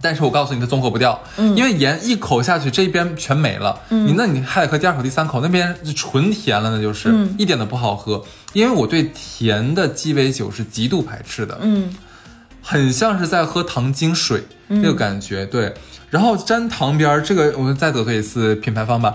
[0.00, 8.24] 但是我告诉你，它综合不掉，因为盐一口下去，这边全没了，你那你还得喝第二口、第三口，那边就纯甜了，那就是、一点都不好喝。
[8.54, 11.94] 因为我对甜的鸡尾酒是极度排斥的，嗯，
[12.62, 15.74] 很像是在喝糖精水、那个感觉，对。
[16.08, 19.14] 然后沾糖边儿，这个我们再得罪一次品牌方吧。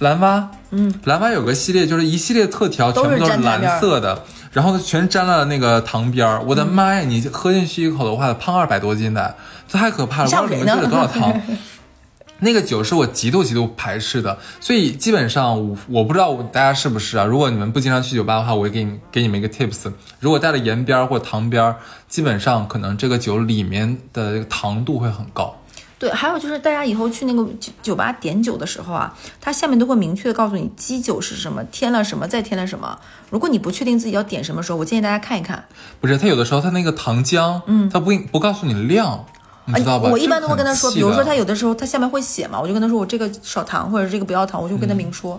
[0.00, 6.42] 蓝蛙，嗯，蓝蛙有个系列，就是一系列特调，全部都是蓝色的，然后呢全沾了那个糖边儿。
[6.42, 9.36] 我的妈呀，你喝进去一口的话，胖二百多斤的，
[9.68, 10.24] 这太可怕了！
[10.24, 11.32] 不知道里面兑了多少糖。
[12.42, 17.24] 那个酒是我极度极度排斥的，所以基本上我我不知道大家是不是啊？
[17.26, 21.76] 如果你们不经常去酒吧的话，我会给你给你们一个 tips，如果带了盐边儿或糖边儿，
[22.08, 25.54] 基本上可能这个酒里面的糖度会很高。
[26.00, 32.98] 对，还有就是大家以后去那个酒酒吧点酒的时候啊，它下面都会明确的告诉你基酒是什么，添了什么，再添了什么。
[33.28, 35.62] 如果你不确定自己要点什么时候，我建议大家看一看。
[36.00, 39.26] 不是，它有的时候它那个糖浆，嗯，它不给不告诉你量，
[39.66, 40.08] 你知道吧？
[40.10, 45.38] 我一般都会跟他说，比如说他有的时候他下面会写嘛，我就跟他说我这个少糖或者这个不要糖，我就跟他明说。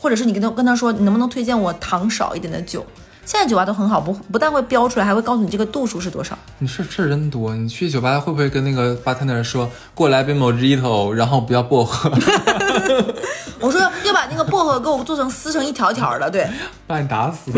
[0.00, 2.84] 或者是你跟他跟他说，你能不能推荐我糖少一点的酒？
[3.30, 6.36] 现在酒吧都很好，不不但会标出来，还会告诉你这个度数是多少。
[6.58, 12.10] 你事事儿真多，你去酒吧会不会跟那个 bartender 说过来杯 mojito，然后不要薄荷，
[13.60, 16.44] 我说要把那个薄荷给我做成撕成一条条的，对。
[16.88, 17.52] 把你打死。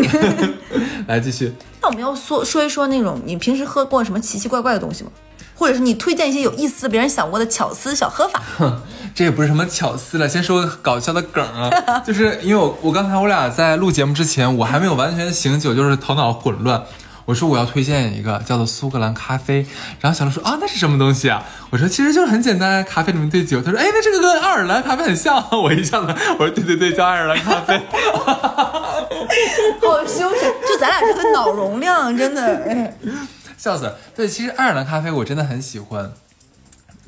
[1.07, 1.51] 来继续，
[1.81, 5.09] 那我们要说说一说那种你平时喝过什么奇奇怪怪的东西吗？
[5.55, 8.41] 或者是你推荐一些有意思的、别人想过的巧思小喝法？
[9.15, 11.69] 这也不是什么巧思了，先说搞笑的梗啊，
[12.05, 16.83] 就是因为我我刚才我俩在录节目之前，我还没有完全醒酒，就是头脑混乱。
[17.25, 19.65] 我说我要推荐一个叫做苏格兰咖啡，
[20.01, 21.41] 然后小鹿说啊那是什么东西啊？
[21.69, 23.61] 我说其实就是很简单，咖啡里面兑酒。
[23.61, 26.07] 他说哎那这个跟爱尔兰咖啡很像，我一下子
[26.37, 27.79] 我说对对对叫爱尔兰咖啡。
[29.81, 30.41] 好羞耻！
[30.67, 32.97] 就咱俩这个脑容量，真的，哎
[33.57, 33.95] 笑死了！
[34.13, 36.11] 对，其实爱尔兰咖啡我真的很喜欢。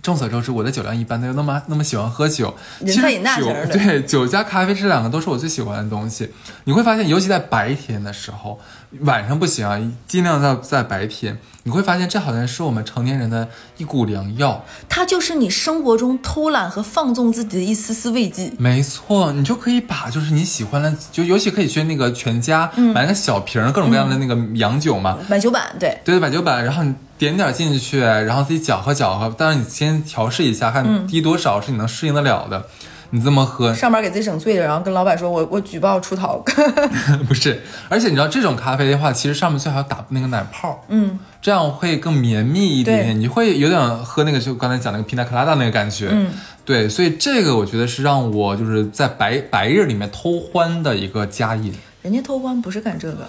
[0.05, 2.55] 众所周知，我的酒量一般，但又那么那么喜欢喝酒。
[2.81, 6.31] 其实酒对酒加咖啡这两个都是我最喜欢的东西。
[6.65, 8.59] 你会发现，尤其在白天的时候，
[9.01, 14.63] 晚上不行啊，尽量在在白天，你会发现这好像是我们成年人的一股良药。
[14.87, 18.51] 它就是你生活中偷懒和放纵自己的一丝丝慰藉。
[18.57, 32.67] 没错，你就可以把就是你喜欢的，就尤其可以去那个全家、买个小瓶各种各样的那个洋酒嘛，买酒版，对，对对，买酒版，然后你点点进去，然后自己搅和搅和，但是你先调试一下，看滴多少是你能适应得了的，
[33.11, 36.43] 你这么喝上班给自己整醉了，然后跟老板说我我举报出逃。
[37.27, 46.31] 不是，而且你知道这种咖啡的话，其实上面最好打那个奶泡，嗯，这样会更绵密一点点，你会有点喝那个就刚才讲那个 pina colada 那个感觉，嗯，
[46.63, 51.73] 对，所以这个我觉得是让我就是在白白日里面偷欢的一个佳饮。
[52.05, 53.27] 人家偷欢不是干这个，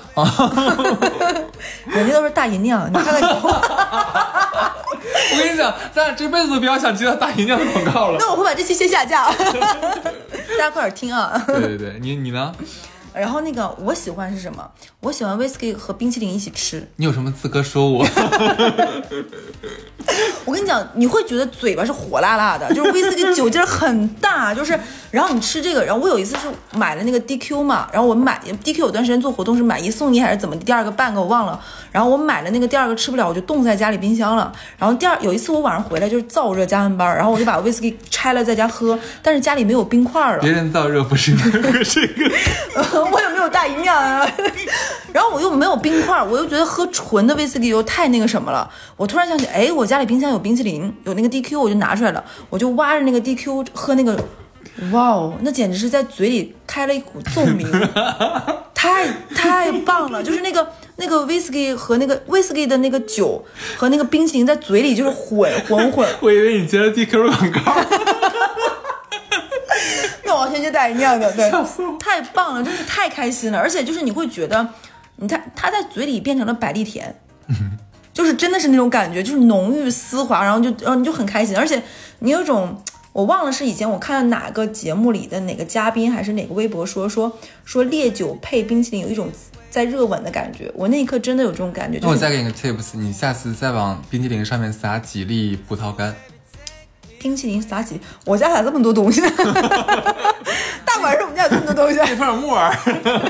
[1.86, 2.86] 人家都是大姨娘。
[2.90, 3.56] 你看看你，我
[5.38, 8.18] 跟你讲，咱俩这辈子都不要想接到大姨娘的广告了。
[8.20, 11.42] 那我会把这期先下架， 大家快点听啊。
[11.46, 12.52] 对对对，你你呢？
[13.16, 14.70] 然后那个我喜欢是什么？
[15.00, 16.86] 我喜欢 whisky 和冰淇淋一起吃。
[16.96, 18.06] 你有什么资格说我？
[20.44, 24.78] 我跟你讲，你会觉得嘴巴是火辣辣的，就是威士忌酒劲儿很大，就是，
[25.10, 26.42] 然后你吃这个，然后我有一次是
[26.78, 31.60] 买了那个 DQ 嘛，然后我买 DQ 有段时间做活动是买一送一还是怎么，第二个半个我忘了，
[31.90, 41.50] 然后我买了那个第二个吃不了，我就冻在家里冰箱了，然后第二有一次我晚上回来就是燥热加完班，然后我就把威士忌拆了在家喝，但是家里没有冰块了别，人燥热不是你喝
[41.82, 42.30] 这个，
[43.10, 44.26] 我也没有大姨娘啊，
[45.12, 48.68] 然后我又没有冰块，我又觉得喝纯的威士忌又太那个什么了。
[48.96, 54.16] 我突然想起，哎，我家里冰箱有冰淇淋，有那个 DQ，我就拿出来了，我就挖着那个 DQ 喝那个，
[54.92, 57.66] 哇哦，那简直是在嘴里开了一股奏鸣，
[58.74, 60.22] 太太棒了！
[60.22, 63.42] 就是那个那个威士忌和那个威士忌的那个酒
[63.76, 67.60] 和那个冰淇淋在嘴里就是混混混，我以为你接了 DQ 广告。
[70.26, 71.50] 那我先接大银酿的，对
[71.98, 74.68] 太棒了，真是太开心了，而且就是你会觉得，
[75.16, 77.14] 你看它在嘴里变成了百利甜，
[78.12, 81.82] 就是真的是那种感觉，就是浓郁丝滑，然后就然后你就很开心，而且
[82.18, 82.76] 你有一种。
[83.12, 87.32] 我忘了是以前我看到哪个节目里的哪个嘉宾还是哪个微博说说
[87.64, 89.32] 说烈酒配冰淇淋有一种
[89.70, 91.98] 在热吻的感觉，我那一刻真的有这种感觉。
[91.98, 96.14] 就是那我再给你个 tips，你下次再往冰淇淋上面撒几粒葡萄干。
[97.26, 99.28] 冰淇淋撒起，我家咋这么多东西呢？
[100.86, 101.98] 大晚上我们家有这么多东西。
[102.06, 102.72] 配点木耳，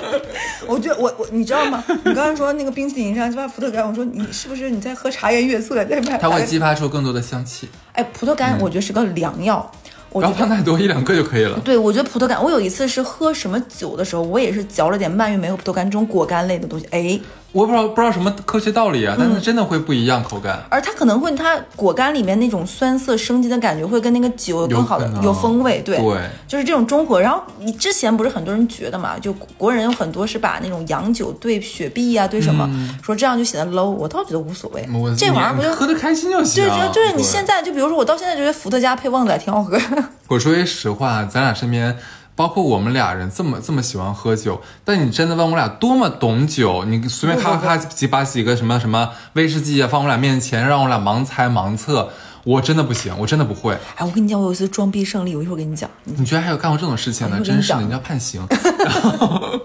[0.69, 1.83] 我觉得我我你知道吗？
[2.05, 5.83] 你刚才说那个冰淇淋上加伏特干，我说你是不是你在喝茶颜悦色？
[5.87, 7.71] 在拍它会激发出更多的香气。
[7.95, 9.73] 哎，葡萄干我觉得是个良药。
[10.11, 11.59] 我然后放太多一两个就可以了。
[11.65, 17.19] 对，我觉得葡萄干，我有一次是喝什么酒的时候，我也是嚼了点蔓越莓和葡萄干这种果干类的东西，哎，
[17.57, 20.63] 我不知道不知道什么科学道理啊，但是真的会不一样口感。
[20.69, 27.19] 而它可能会它果干里面那种酸涩升级的感觉，会跟那个酒有更好的有有风味，对，对就是这种中和。
[27.19, 32.69] 然后你之前不是很多人觉得嘛，就国人有很多是把那种洋酒兑雪碧啊、兑什么，
[33.03, 34.87] 说这样就显得 low，我倒觉得无所谓，
[35.17, 36.63] 这玩意儿不就你喝的开心就行。
[36.63, 39.81] 对，就就是你现在就比如说我到现在觉得伏特加配旺仔挺好喝，
[40.29, 41.97] 我说句实话，咱俩身边，
[42.37, 52.11] 包括我们俩人这么这么喜欢喝酒，但你真的问我俩多么懂酒，你随便咔咔几把几个什么什么威士忌啊放我俩面前，让我俩盲猜盲测，
[52.45, 53.73] 我真的不行，我真的不会。
[53.97, 55.89] 哎，我跟你讲，我有一次装逼胜利，我一会儿跟你讲。
[56.05, 57.41] 你居然还有干过这种事情呢？
[57.43, 58.47] 真是的，你要判刑。
[58.85, 59.61] 然后，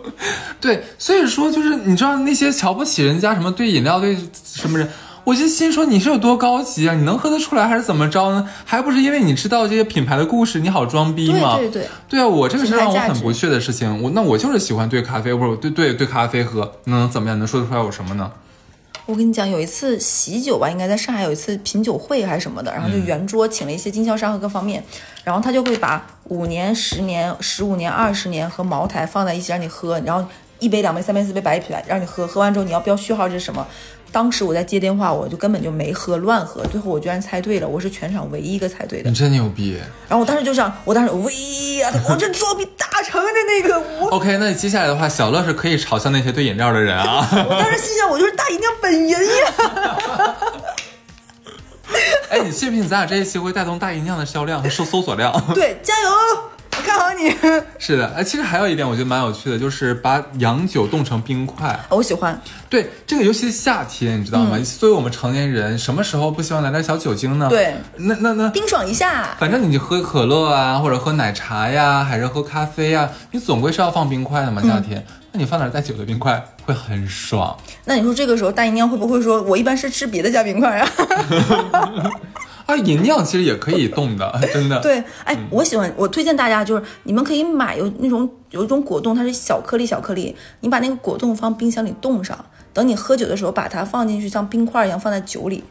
[0.61, 4.89] 对，所以说就是你知道那些瞧不起人家什么对饮料对什么人，
[5.23, 6.95] 我就心说你是有多高级啊？
[6.95, 8.47] 你能喝得出来还是怎么着呢？
[8.65, 11.57] 还不是因为你知道这些品牌的故事，你好装逼吗？
[11.57, 14.01] 对对对，对啊，我这个是让我很不屑的事情。
[14.01, 17.37] 我那我就是喜欢兑咖啡，或者对对对咖啡喝，能怎么样？
[17.37, 18.31] 能说得出来我什么呢？
[19.05, 24.83] 我跟你讲，有一次喜酒吧，应该在上海有一次品酒会还是什么的，然后就圆桌请了一些经销商和各方面，
[25.23, 30.23] 然后他就会把五年、十年、十五年、二十年和茅台放在一起让你喝，然后
[30.59, 33.67] 一杯、两杯、三杯、四杯白啤让你喝，喝完之后你要标序号这是什么？
[34.11, 39.15] 当时我在接电话，我就根本就没喝，乱喝，最后我居然猜对了，我是全场唯一一个猜对的你。
[39.15, 39.77] 真牛逼。
[40.09, 41.33] 然后我当时就想，我当时喂
[41.77, 47.25] 呀，我这作弊大成的那个，我 OK，那接下来的话，小乐是可以嘲笑那些兑饮料的人啊。
[47.31, 50.35] 我当时心想，我就是大姨娘本人呀。
[52.29, 55.31] 哎，你信不信咱俩这一期会带动大姨娘的销量和搜搜索量？
[55.53, 56.50] 对，加油，我
[56.91, 57.33] 看好你。
[57.79, 61.79] 是的，哎，其实还有一点我觉得蛮有趣的，就是把洋酒冻成冰块。
[61.89, 62.39] 我喜欢，
[62.69, 64.59] 对，这个尤其是夏天，你知道吗？
[64.77, 67.47] 作为我们成年人，什么时候不希望来点小酒精呢？
[67.49, 69.29] 对，那那那，冰爽一下。
[69.39, 74.61] 反正你就喝可乐啊，或者喝奶茶呀，还是喝咖啡呀，你总归是要放冰块的嘛。
[74.61, 77.55] 夏天，那你放点带酒的冰块会很爽。
[77.85, 80.89] 那你说这个时候大姨娘会不会说，我一般是吃别的加冰块啊？
[82.71, 84.79] 啊，饮料其实也可以冻的， 真的。
[84.81, 95.63] 对，哎，我喜欢，我推荐大家就是你们可以买有那种有一种果冻，它是小颗粒小颗粒，你把那个果冻放冰箱里冻上，等你喝酒的时候把它放进去，像冰块一样放在酒里。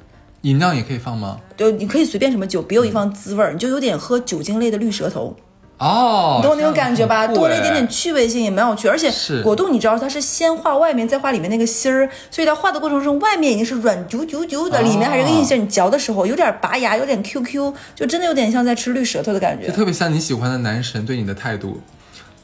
[0.43, 1.39] 饮料也可以放吗？
[1.57, 5.37] 就你可以随便什么酒，别有一方滋味儿，你就有点喝酒精类的绿舌头，
[5.81, 7.27] 哦，你懂我那种感觉吧？
[7.27, 8.87] 多了一点点哎趣味性，也蛮有趣。
[8.87, 15.63] 而且是果冻你知道它是先画外面，再画里面那个芯儿，所以它画的过程中，外面已经是软啾啾啾的，哦里面还是个硬芯。
[15.63, 21.81] 你嚼的时候有点拔牙，有点 QQ，就真的有点像在吃绿舌头的感觉，就特别像你喜欢的男神对你的态度。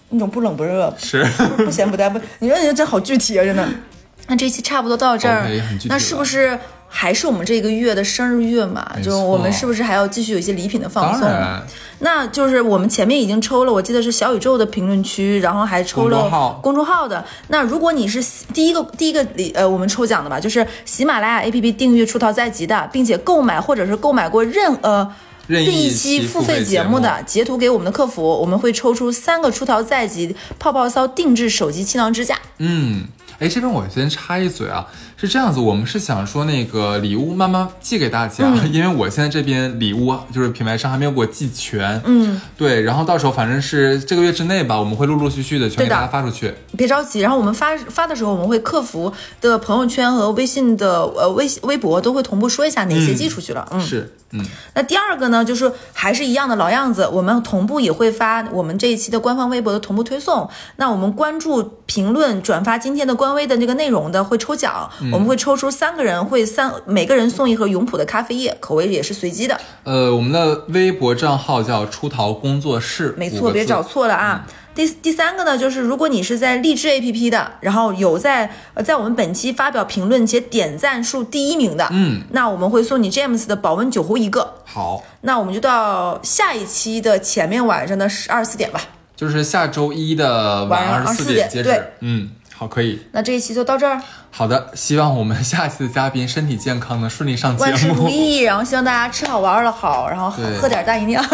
[0.08, 1.22] 那种不冷不热，是，
[1.58, 2.18] 不咸不淡不。
[2.38, 3.68] 你说你这好具体啊，真的。
[4.28, 5.46] 那这一期差不多到这儿
[5.84, 6.58] 那是不是
[6.88, 8.90] 还是我们这个月的生日月嘛？
[8.96, 11.22] 没就我们是不是还要继续有一些礼品的放送？
[11.22, 11.62] 当然，
[11.98, 17.24] 那就是我们前面已经抽了，我记得是小宇宙的评论区，然后还抽了公众号公众号的。
[17.48, 25.12] 那如果你是喜第一个第一个礼呃我们抽奖的吧，就是喜马拉雅 APP 订阅出逃在即的，并且购买或者是购买过任呃。
[25.48, 32.36] 任意一一期期付付费节目费节目的，截图给我们的客服，我们会抽出三个出逃在即泡泡骚定制手机气囊支架。
[32.58, 33.04] 嗯，
[33.38, 46.54] 哎，这边我先插一嘴啊，是这样子，我们是想说那个礼物慢慢寄给大家，嗯因为我现在这边礼物就是品牌商还没有给我寄全，嗯，对，然后到时候反正是这个月之内吧，我们会陆陆续续的全给大家发出去。
[46.76, 53.66] 别着急，然后我们发发的时候，我们会客服的朋友圈和微信的呃微微博都会同步说一下哪些寄出去了。
[53.70, 60.48] 嗯，是，嗯，那第二个呢，就是还是一样的老样子，我们同步也会发我们这一期的官方微博的同步推送。
[60.76, 69.60] 那我们关注、评论、转发今天的官微的那个内容的会抽奖，我们会抽出三个人，会三每个人送一盒永璞的咖啡液，口味也是随机的。
[69.84, 74.46] 呃，我们的微博账号叫出逃工作室，没错，别找错了啊。
[74.74, 84.56] 第第三个呢，就是如果你是在励志 APP 的，然后有在呃在我们本期发表评论且点赞数第一名的，嗯，那我们会送你 James 的保温酒壶一个。
[84.66, 88.78] 好，那我们就到下一期的前面晚上的十二四点吧。
[89.16, 91.82] 就是下周一的晚晚上二十四点截止对。
[92.00, 92.28] 嗯，
[92.58, 93.00] 好，可以。
[93.12, 94.00] 那这一期就到这儿。
[94.30, 97.70] 好的，希望我们下期的嘉宾身体健康，能顺利上节目。
[97.70, 101.22] 万事如意，然后希望大家吃好玩了好，然后喝点大姨尿。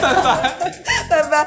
[0.00, 0.54] 拜拜，
[1.10, 1.46] 拜拜。